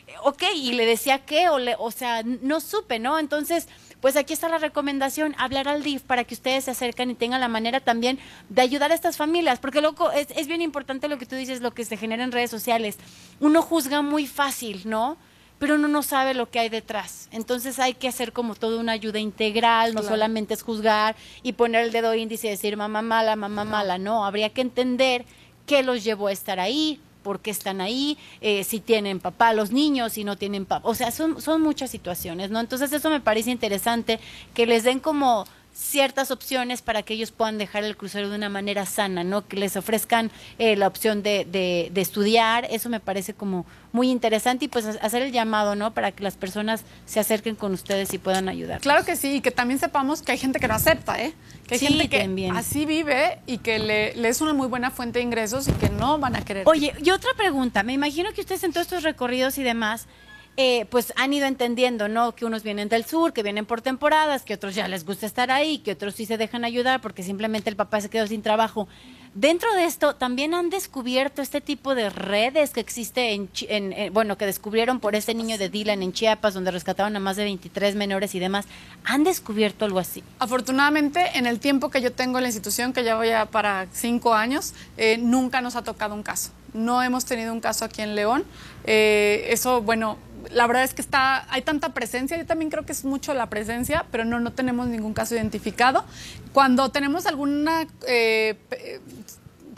eh, 0.07 0.15
ok, 0.25 0.43
y 0.55 0.73
le 0.73 0.87
decía 0.87 1.25
qué, 1.25 1.49
o, 1.49 1.59
le, 1.59 1.77
o 1.79 1.91
sea, 1.91 2.23
no 2.23 2.61
supe, 2.61 2.99
¿no? 2.99 3.19
Entonces, 3.19 3.69
pues 4.01 4.17
aquí 4.17 4.33
está 4.33 4.49
la 4.49 4.59
recomendación, 4.59 5.35
hablar 5.39 5.69
al 5.69 5.83
DIF 5.83 6.03
para 6.03 6.25
que 6.25 6.35
ustedes 6.35 6.65
se 6.65 6.71
acercan 6.71 7.11
y 7.11 7.15
tengan 7.15 7.41
la 7.41 7.49
manera 7.49 7.81
también 7.81 8.19
de 8.49 8.63
ayudar 8.63 8.93
a 8.93 8.95
estas 8.95 9.17
familias, 9.17 9.59
porque 9.59 9.81
loco, 9.81 10.11
es, 10.13 10.29
es 10.37 10.47
bien 10.47 10.63
importante 10.63 11.09
lo 11.09 11.19
que 11.19 11.27
tú 11.27 11.35
dices, 11.37 11.61
lo 11.61 11.75
que 11.75 11.85
se 11.85 11.97
genera 11.97 12.25
en 12.25 12.33
redes 12.33 12.51
sociales. 12.51 12.99
Uno 13.41 13.63
juzga 13.63 14.03
muy 14.03 14.27
fácil, 14.27 14.83
¿no? 14.85 15.17
Pero 15.59 15.77
uno 15.77 15.89
no 15.89 16.03
sabe 16.03 16.35
lo 16.35 16.51
que 16.51 16.59
hay 16.59 16.69
detrás. 16.69 17.29
Entonces 17.33 17.79
hay 17.79 17.95
que 17.95 18.09
hacer 18.09 18.33
como 18.33 18.55
toda 18.55 18.79
una 18.79 18.93
ayuda 18.93 19.19
integral, 19.19 19.95
no 19.95 20.01
Claro. 20.01 20.15
solamente 20.17 20.53
es 20.55 20.63
juzgar 20.63 21.17
y 21.43 21.53
poner 21.55 21.85
el 21.85 21.93
dedo 21.93 22.15
índice 22.15 22.49
y 22.49 22.51
decir 22.51 22.77
mamá 22.77 23.01
mala, 23.03 23.37
mamá 23.37 23.65
mala, 23.65 23.97
no, 23.99 24.27
habría 24.27 24.51
que 24.51 24.61
entender 24.61 25.25
qué 25.67 25.83
los 25.83 26.05
llevó 26.05 26.27
a 26.29 26.33
estar 26.33 26.61
ahí, 26.61 27.01
por 27.23 27.41
qué 27.41 27.51
están 27.51 27.81
ahí, 27.81 28.19
eh, 28.41 28.63
si 28.65 28.79
tienen 28.81 29.19
papá 29.19 29.53
los 29.53 29.73
niños, 29.73 30.13
si 30.13 30.23
no 30.25 30.37
tienen 30.37 30.65
papá. 30.67 30.87
O 30.89 30.95
sea, 30.95 31.11
son, 31.11 31.41
son 31.41 31.61
muchas 31.63 31.91
situaciones, 31.91 32.51
¿no? 32.51 32.61
Entonces 32.61 32.93
eso 32.93 33.11
me 33.11 33.21
parece 33.21 33.51
interesante, 33.51 34.21
que 34.55 34.67
les 34.67 34.85
den 34.85 35.01
como 35.01 35.47
ciertas 35.77 36.31
opciones 36.31 36.81
para 36.81 37.03
que 37.03 37.13
ellos 37.15 37.33
puedan 37.33 37.59
dejar 37.59 37.85
el 37.85 37.97
crucero 37.99 38.31
de 38.31 38.37
una 38.37 38.49
manera 38.49 38.87
sana, 38.87 39.25
¿no? 39.25 39.47
Que 39.47 39.57
les 39.57 39.77
ofrezcan 39.77 40.31
eh, 40.59 40.75
la 40.75 40.87
opción 40.87 41.23
de, 41.23 41.45
de- 41.45 41.91
de 41.93 42.01
estudiar, 42.01 42.67
eso 42.71 42.89
me 42.89 42.99
parece 42.99 43.35
como 43.35 43.67
muy 43.93 44.11
interesante 44.11 44.65
y 44.65 44.69
pues 44.69 44.87
ha- 44.87 45.05
hacer 45.05 45.21
el 45.21 45.33
llamado, 45.33 45.75
¿no? 45.77 45.93
Para 45.93 46.13
que 46.13 46.23
las 46.23 46.37
personas 46.37 46.83
se 47.05 47.21
acerquen 47.21 47.57
con 47.57 47.73
ustedes 47.75 48.13
y 48.15 48.19
puedan 48.19 48.49
ayudar. 48.49 48.81
Claro 48.81 49.05
que 49.05 49.17
sí, 49.17 49.37
y 49.37 49.41
que 49.43 49.51
también 49.51 49.79
sepamos 49.79 50.23
que 50.23 50.33
hay 50.33 50.39
gente 50.39 50.59
que 50.61 50.67
no 50.69 50.75
acepta, 50.75 51.21
¿eh? 51.23 51.35
Que 51.67 51.75
hay 51.75 51.81
Sí, 51.81 51.87
gente 51.89 52.09
que 52.09 52.21
también. 52.21 52.57
así 52.57 52.87
vive 52.87 53.39
y 53.47 53.59
que 53.59 53.79
le, 53.79 54.15
le 54.17 54.29
es 54.29 54.41
una 54.41 54.55
muy 54.55 54.69
buena 54.69 54.91
fuente 54.91 55.19
de 55.19 55.25
ingresos 55.25 55.69
y 55.69 55.73
que 55.73 55.91
no 55.91 56.19
van 56.19 56.37
a 56.37 56.41
querer. 56.45 56.67
Oye, 56.67 56.95
y 57.05 57.11
otra 57.11 57.31
pregunta, 57.37 57.83
me 57.83 57.93
imagino 57.93 58.33
que 58.33 58.41
ustedes 58.41 58.65
en 58.65 58.73
todos 58.73 58.87
estos 58.87 59.03
recorridos 59.03 59.59
y 59.59 59.63
demás, 59.63 60.07
eh, 60.57 60.87
pues 60.87 61.13
han 61.17 61.33
ido 61.33 61.47
entendiendo, 61.47 62.09
¿no? 62.09 62.35
Que 62.35 62.45
unos 62.45 62.63
vienen 62.63 62.89
del 62.89 63.05
sur, 63.05 63.33
que 63.33 63.43
vienen 63.43 63.67
por 63.67 63.83
temporadas, 63.83 64.43
que 64.43 64.55
otros 64.55 64.75
ya 64.75 64.89
les 64.89 65.05
gusta 65.05 65.27
estar 65.27 65.51
ahí, 65.51 65.79
que 65.79 65.93
otros 65.93 66.15
sí 66.15 66.25
se 66.27 66.37
dejan 66.39 66.65
ayudar 66.65 67.01
porque 67.01 67.23
simplemente 67.23 67.69
el 67.71 67.77
papá 67.77 68.01
se 68.01 68.09
quedó 68.09 68.27
sin 68.27 68.43
trabajo. 68.43 68.89
Dentro 69.35 69.71
de 69.75 69.85
esto, 69.85 70.15
también 70.15 70.55
han 70.55 70.71
descubierto 70.71 71.43
este 71.43 71.61
tipo 71.61 71.95
de 71.95 72.09
redes 72.09 72.71
que 72.71 72.81
existe 72.81 73.33
en, 73.35 73.51
en- 73.69 74.11
bueno, 74.15 74.39
que 74.39 74.47
descubrieron 74.47 74.99
por 74.99 75.15
ese 75.15 75.35
niño 75.35 75.59
de 75.59 75.69
Dylan 75.69 76.03
en 76.03 76.15
Chiapas, 76.15 76.55
donde 76.55 76.71
rescataron 76.71 77.15
a 77.17 77.21
más 77.21 77.37
de 77.37 77.45
23 77.45 77.97
menores 77.97 78.35
y 78.35 78.39
demás. 78.39 78.65
¿Han 79.05 79.25
descubierto 79.25 79.85
algo 79.85 79.99
así? 79.99 80.25
Afortunadamente, 80.39 81.23
en 81.35 81.45
el 81.47 81.61
tiempo 81.61 81.91
que 81.91 82.01
yo 82.01 82.13
tengo 82.13 82.39
en 82.39 82.45
la 82.45 82.49
institución, 82.49 82.95
que 82.95 83.05
ya 83.05 83.15
voy 83.17 83.29
a 83.29 83.45
para 83.45 83.89
cinco 83.93 84.33
años, 84.33 84.73
eh, 84.97 85.19
nunca 85.19 85.61
nos 85.61 85.77
ha 85.77 85.83
tocado 85.85 86.15
un 86.15 86.23
caso. 86.23 86.51
No 86.73 87.03
hemos 87.03 87.27
tenido 87.27 87.53
un 87.53 87.61
caso 87.61 87.85
aquí 87.85 88.01
en 88.01 88.15
León. 88.15 88.43
Eh, 88.85 89.49
eso, 89.51 89.83
bueno, 89.83 90.17
la 90.51 90.67
verdad 90.67 90.85
es 90.85 90.95
que 90.95 91.03
está, 91.03 91.47
hay 91.53 91.63
tanta 91.63 91.91
presencia. 91.91 92.37
Yo 92.37 92.47
también 92.47 92.71
creo 92.71 92.85
que 92.85 92.93
es 92.93 93.05
mucho 93.05 93.35
la 93.35 93.49
presencia, 93.49 94.07
pero 94.11 94.25
no, 94.25 94.41
no 94.41 94.53
tenemos 94.53 94.87
ningún 94.89 95.15
caso 95.15 95.35
identificado. 95.35 96.05
Cuando 96.53 96.91
tenemos 96.91 97.27
alguna 97.27 97.87
eh, 98.07 98.57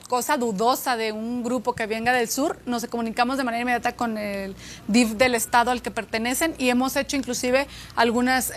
cosa 0.09 0.37
dudosa 0.39 0.97
de 0.97 1.13
un 1.13 1.43
grupo 1.43 1.75
que 1.75 1.87
venga 1.87 2.13
del 2.13 2.29
sur, 2.29 2.59
nos 2.65 2.87
comunicamos 2.87 3.37
de 3.37 3.45
manera 3.45 3.63
inmediata 3.63 3.93
con 3.95 4.17
el 4.17 4.57
DIF 4.87 5.13
del 5.13 5.35
estado 5.35 5.71
al 5.71 5.83
que 5.83 5.91
pertenecen 5.91 6.55
y 6.57 6.71
hemos 6.71 6.97
hecho 6.97 7.17
inclusive 7.17 7.67
algunos 7.95 8.51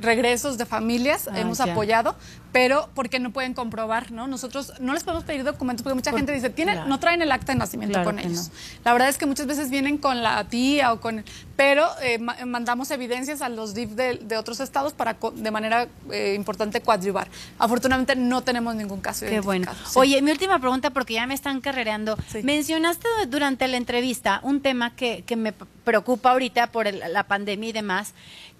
regresos 0.00 0.58
de 0.58 0.66
familias, 0.66 1.28
Ah, 1.30 1.38
hemos 1.38 1.58
ya. 1.58 1.64
apoyado, 1.64 2.16
pero 2.54 2.88
porque 2.94 3.18
no 3.18 3.32
pueden 3.32 3.52
comprobar, 3.52 4.12
¿no? 4.12 4.28
Nosotros 4.28 4.74
no 4.78 4.94
les 4.94 5.02
podemos 5.02 5.24
pedir 5.24 5.42
documentos 5.42 5.82
porque 5.82 5.96
mucha 5.96 6.12
Por- 6.12 6.20
gente 6.20 6.32
dice, 6.32 6.50
"Tiene- 6.50 6.74
claro. 6.74 6.88
no 6.88 7.00
traen 7.00 7.20
el 7.20 7.32
acta 7.32 7.52
de 7.52 7.58
nacimiento 7.58 7.94
Claro 7.94 8.04
con 8.08 8.20
ellos. 8.20 8.48
no. 8.48 8.54
La 8.84 8.92
verdad 8.92 9.08
es 9.08 9.18
que 9.18 9.26
muchas 9.26 9.46
veces 9.48 9.70
vienen 9.70 9.98
con 9.98 10.22
la 10.22 10.44
tía 10.44 10.92
o 10.92 11.00
con... 11.00 11.24
Pero 11.56 11.88
eh, 12.00 12.18
ma- 12.20 12.36
mandamos 12.46 12.92
evidencias 12.92 13.42
a 13.42 13.48
los 13.48 13.74
DIF 13.74 13.90
de, 13.90 14.18
de 14.18 14.36
otros 14.36 14.60
estados 14.60 14.92
para 14.92 15.16
de 15.34 15.50
manera 15.50 15.88
eh, 16.12 16.34
importante 16.36 16.80
coadyuvar. 16.80 17.26
Afortunadamente 17.58 18.14
no 18.14 18.42
tenemos 18.44 18.76
ningún 18.76 19.00
caso 19.00 19.26
Qué 19.26 19.40
bueno. 19.40 19.72
sí. 19.86 19.98
Oye, 19.98 20.22
mi 20.22 20.30
última 20.30 20.60
pregunta, 20.60 20.90
porque 20.90 21.14
ya 21.14 21.26
me 21.26 21.34
están 21.34 21.60
carrereando. 21.60 22.16
Sí. 22.30 22.40
Mencionaste 22.44 23.08
durante 23.28 23.66
la 23.66 23.78
entrevista 23.78 24.38
un 24.44 24.60
tema 24.60 24.94
que, 24.94 25.24
que 25.26 25.34
me 25.34 25.52
preocupa 25.52 26.30
ahorita 26.30 26.68
por 26.68 26.86
el- 26.86 27.02
la 27.12 27.24
pandemia 27.24 27.70
y 27.70 27.72
demás, 27.72 28.14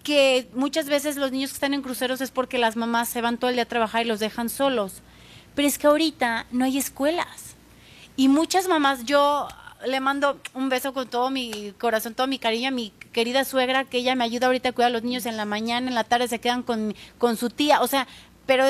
que 0.05 0.49
muchas 0.55 0.87
veces 0.87 1.17
los 1.17 1.33
niños 1.33 1.51
que 1.51 1.55
están 1.55 1.75
en 1.75 1.83
cruceros 1.83 2.21
es 2.21 2.31
porque 2.31 2.59
las 2.59 2.77
mamás 2.77 3.09
se 3.09 3.21
van 3.21 3.39
todo 3.39 3.51
el 3.51 3.57
día 3.57 3.65
a 3.65 3.69
trabajar 3.69 4.05
y 4.05 4.09
los 4.09 4.21
dejan 4.21 4.49
solos. 4.49 5.01
Pero 5.57 5.67
es 5.67 5.79
que 5.79 5.89
ahorita 5.89 6.47
no 6.53 6.65
hay 6.65 6.79
escuelas. 6.79 7.57
Y 8.17 8.29
muchas 8.29 8.69
mamás, 8.69 9.05
yo 9.05 9.49
le 9.87 9.99
mando 10.01 10.41
un 10.53 10.69
beso 10.69 10.93
con 10.93 11.09
todo 11.09 11.31
mi 11.31 11.73
corazón, 11.79 12.15
todo 12.15 12.27
mi 12.27 12.39
cariño 12.39 12.69
a 12.69 12.71
mi 12.71 12.93
querida 13.13 13.45
suegra, 13.45 13.85
que 13.85 13.99
ella 13.99 14.15
me 14.15 14.25
ayuda 14.25 14.47
ahorita 14.47 14.69
a 14.69 14.73
cuidar 14.73 14.91
a 14.91 14.93
los 14.93 15.03
niños 15.03 15.27
en 15.27 15.37
la 15.37 15.47
mañana, 15.47 15.89
en 15.89 15.95
la 15.95 16.05
tarde 16.05 16.29
se 16.29 16.39
quedan 16.39 16.63
con, 16.63 16.95
con 17.19 17.37
su 17.37 17.49
tía. 17.49 17.81
O 17.81 17.87
sea, 17.87 18.07
pero 18.47 18.65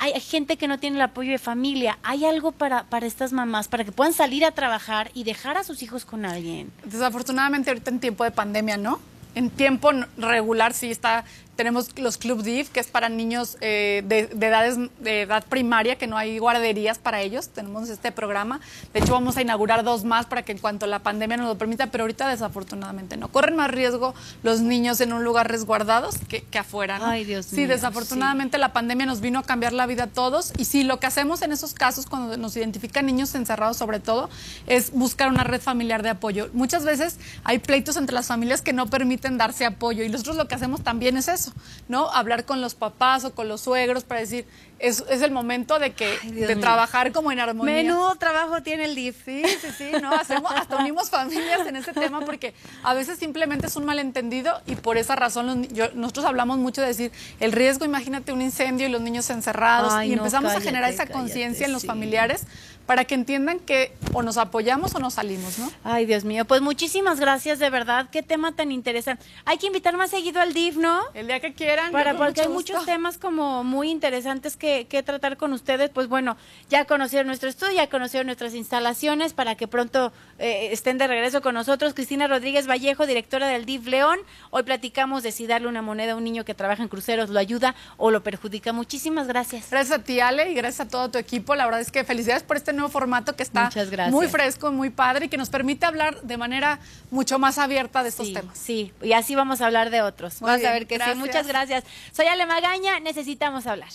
hay 0.00 0.20
gente 0.20 0.56
que 0.56 0.66
no 0.66 0.78
tiene 0.78 0.96
el 0.96 1.02
apoyo 1.02 1.30
de 1.30 1.38
familia. 1.38 1.98
¿Hay 2.02 2.24
algo 2.24 2.50
para, 2.50 2.84
para 2.84 3.06
estas 3.06 3.32
mamás, 3.32 3.68
para 3.68 3.84
que 3.84 3.92
puedan 3.92 4.12
salir 4.12 4.44
a 4.44 4.50
trabajar 4.50 5.12
y 5.14 5.22
dejar 5.22 5.56
a 5.56 5.64
sus 5.64 5.82
hijos 5.82 6.04
con 6.04 6.24
alguien? 6.24 6.72
Desafortunadamente 6.84 7.70
ahorita 7.70 7.90
en 7.90 8.00
tiempo 8.00 8.24
de 8.24 8.32
pandemia, 8.32 8.76
¿no? 8.76 9.11
En 9.34 9.50
tiempo 9.50 9.90
regular 10.16 10.74
sí 10.74 10.90
está 10.90 11.24
tenemos 11.62 11.96
los 11.96 12.18
Club 12.18 12.42
DIF, 12.42 12.70
que 12.70 12.80
es 12.80 12.88
para 12.88 13.08
niños 13.08 13.56
eh, 13.60 14.02
de, 14.04 14.28
edades, 14.44 14.78
de 14.98 15.20
edad 15.20 15.44
primaria, 15.48 15.94
que 15.94 16.08
no 16.08 16.18
hay 16.18 16.38
guarderías 16.38 16.98
para 16.98 17.20
ellos. 17.20 17.50
Tenemos 17.50 17.88
este 17.88 18.10
programa. 18.10 18.58
De 18.92 18.98
hecho, 18.98 19.12
vamos 19.12 19.36
a 19.36 19.42
inaugurar 19.42 19.84
dos 19.84 20.02
más 20.02 20.26
para 20.26 20.42
que 20.42 20.50
en 20.50 20.58
cuanto 20.58 20.88
la 20.88 21.04
pandemia 21.04 21.36
nos 21.36 21.46
lo 21.46 21.56
permita, 21.56 21.86
pero 21.86 22.02
ahorita 22.02 22.26
desafortunadamente 22.28 23.16
no. 23.16 23.28
Corren 23.28 23.54
más 23.54 23.70
riesgo 23.70 24.12
los 24.42 24.60
niños 24.60 25.00
en 25.00 25.12
un 25.12 25.22
lugar 25.22 25.48
resguardados 25.48 26.16
que, 26.28 26.58
afuera. 26.58 26.98
Ay, 27.00 27.24
Dios 27.24 27.46
sí, 27.46 27.66
desafortunadamente 27.66 28.58
la 28.58 28.72
pandemia 28.72 29.06
nos 29.06 29.20
vino 29.20 29.38
a 29.38 29.44
cambiar 29.44 29.72
la 29.72 29.86
vida 29.86 30.04
a 30.04 30.06
todos. 30.08 30.52
Y 30.58 30.64
sí, 30.64 30.82
lo 30.82 30.98
que 30.98 31.06
hacemos 31.06 31.42
en 31.42 31.52
esos 31.52 31.74
casos, 31.74 32.06
cuando 32.06 32.36
nos 32.38 32.56
identifican 32.56 33.06
niños 33.06 33.36
encerrados 33.36 33.76
sobre 33.76 34.00
todo, 34.00 34.28
es 34.66 34.90
buscar 34.90 35.28
una 35.28 35.44
red 35.44 35.60
familiar 35.60 36.02
de 36.02 36.08
apoyo. 36.08 36.50
Muchas 36.54 36.84
veces 36.84 37.18
hay 37.44 37.60
pleitos 37.60 37.96
entre 37.96 38.16
las 38.16 38.26
familias 38.26 38.62
que 38.62 38.72
no 38.72 38.88
permiten 38.88 39.38
darse 39.38 39.64
apoyo 39.64 40.02
y 40.02 40.08
nosotros 40.08 40.34
lo 40.34 40.48
que 40.48 40.56
hacemos 40.56 40.82
también 40.82 41.16
es 41.16 41.28
eso 41.28 41.51
¿no? 41.88 42.10
Hablar 42.10 42.44
con 42.44 42.60
los 42.60 42.74
papás 42.74 43.24
o 43.24 43.34
con 43.34 43.48
los 43.48 43.60
suegros 43.62 44.04
para 44.04 44.20
decir, 44.20 44.46
es, 44.82 45.04
es 45.08 45.22
el 45.22 45.30
momento 45.30 45.78
de 45.78 45.92
que 45.92 46.18
de 46.24 46.56
trabajar 46.56 47.12
como 47.12 47.30
en 47.30 47.38
armonía. 47.38 47.76
Menudo 47.76 48.14
trabajo 48.16 48.62
tiene 48.62 48.84
el 48.84 48.94
DIF. 48.94 49.24
Sí, 49.24 49.42
sí, 49.60 49.68
sí, 49.78 49.90
¿no? 50.02 50.10
Hacemos, 50.12 50.50
hasta 50.52 50.76
unimos 50.76 51.08
familias 51.08 51.66
en 51.66 51.76
ese 51.76 51.92
tema 51.92 52.20
porque 52.20 52.52
a 52.82 52.92
veces 52.92 53.18
simplemente 53.18 53.68
es 53.68 53.76
un 53.76 53.84
malentendido 53.84 54.60
y 54.66 54.74
por 54.74 54.98
esa 54.98 55.14
razón 55.14 55.68
nosotros 55.94 56.26
hablamos 56.26 56.58
mucho 56.58 56.80
de 56.80 56.88
decir, 56.88 57.12
el 57.38 57.52
riesgo, 57.52 57.84
imagínate 57.84 58.32
un 58.32 58.42
incendio 58.42 58.88
y 58.88 58.90
los 58.90 59.00
niños 59.00 59.30
encerrados 59.30 60.04
y 60.04 60.12
empezamos 60.12 60.52
a 60.52 60.60
generar 60.60 60.90
esa 60.90 61.06
conciencia 61.06 61.64
en 61.64 61.72
los 61.72 61.86
familiares 61.86 62.46
para 62.86 63.04
que 63.04 63.14
entiendan 63.14 63.58
que 63.60 63.94
o 64.12 64.22
nos 64.22 64.36
apoyamos 64.36 64.94
o 64.94 64.98
nos 64.98 65.14
salimos, 65.14 65.58
¿no? 65.58 65.70
Ay, 65.84 66.06
Dios 66.06 66.24
mío, 66.24 66.44
pues 66.44 66.60
muchísimas 66.60 67.20
gracias, 67.20 67.58
de 67.58 67.70
verdad, 67.70 68.08
qué 68.10 68.22
tema 68.22 68.52
tan 68.52 68.72
interesante. 68.72 69.24
Hay 69.44 69.58
que 69.58 69.66
invitar 69.66 69.96
más 69.96 70.10
seguido 70.10 70.40
al 70.40 70.52
DIF, 70.52 70.76
¿no? 70.76 71.00
El 71.14 71.28
día 71.28 71.40
que 71.40 71.54
quieran. 71.54 71.92
Para, 71.92 72.16
porque 72.16 72.42
hay 72.42 72.48
muchos 72.48 72.84
temas 72.84 73.18
como 73.18 73.64
muy 73.64 73.90
interesantes 73.90 74.56
que, 74.56 74.71
que, 74.88 75.02
tratar 75.02 75.36
con 75.36 75.52
ustedes, 75.52 75.90
pues 75.90 76.08
bueno, 76.08 76.36
ya 76.68 76.84
conocieron 76.84 77.26
nuestro 77.26 77.48
estudio, 77.48 77.74
ya 77.74 77.88
conocieron 77.88 78.26
nuestras 78.26 78.54
instalaciones, 78.54 79.32
para 79.32 79.54
que 79.54 79.68
pronto 79.68 80.12
eh, 80.38 80.68
estén 80.72 80.98
de 80.98 81.06
regreso 81.06 81.42
con 81.42 81.54
nosotros. 81.54 81.94
Cristina 81.94 82.26
Rodríguez 82.26 82.68
Vallejo, 82.68 83.06
directora 83.06 83.48
del 83.48 83.64
DIF 83.64 83.86
León, 83.86 84.18
hoy 84.50 84.62
platicamos 84.62 85.22
de 85.22 85.32
si 85.32 85.46
darle 85.46 85.68
una 85.68 85.82
moneda 85.82 86.12
a 86.12 86.16
un 86.16 86.24
niño 86.24 86.44
que 86.44 86.54
trabaja 86.54 86.82
en 86.82 86.88
cruceros 86.88 87.30
lo 87.30 87.38
ayuda 87.38 87.74
o 87.96 88.10
lo 88.10 88.22
perjudica. 88.22 88.72
Muchísimas 88.72 89.26
gracias. 89.26 89.70
Gracias 89.70 89.98
a 89.98 90.02
ti, 90.02 90.20
Ale, 90.20 90.50
y 90.50 90.54
gracias 90.54 90.86
a 90.86 90.88
todo 90.88 91.10
tu 91.10 91.18
equipo. 91.18 91.54
La 91.54 91.64
verdad 91.64 91.80
es 91.80 91.90
que 91.90 92.04
felicidades 92.04 92.42
por 92.42 92.56
este 92.56 92.72
nuevo 92.72 92.88
formato 92.88 93.36
que 93.36 93.42
está 93.42 93.70
muy 94.10 94.28
fresco, 94.28 94.72
muy 94.72 94.90
padre 94.90 95.26
y 95.26 95.28
que 95.28 95.36
nos 95.36 95.50
permite 95.50 95.86
hablar 95.86 96.20
de 96.22 96.36
manera 96.36 96.80
mucho 97.10 97.38
más 97.38 97.58
abierta 97.58 98.02
de 98.02 98.08
estos 98.08 98.32
temas. 98.32 98.58
Sí, 98.58 98.92
y 99.02 99.12
así 99.12 99.34
vamos 99.34 99.60
a 99.60 99.66
hablar 99.66 99.90
de 99.90 100.02
otros. 100.02 100.40
vamos 100.40 100.64
a 100.64 100.72
ver 100.72 100.86
que 100.86 100.98
sí. 100.98 101.14
Muchas 101.16 101.46
gracias. 101.46 101.84
Soy 102.12 102.26
Ale 102.26 102.46
Magaña, 102.46 103.00
necesitamos 103.00 103.66
hablar. 103.66 103.90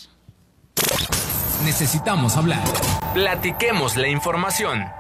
Necesitamos 1.64 2.38
hablar. 2.38 2.64
Platiquemos 3.14 3.98
la 3.98 4.08
información. 4.08 4.98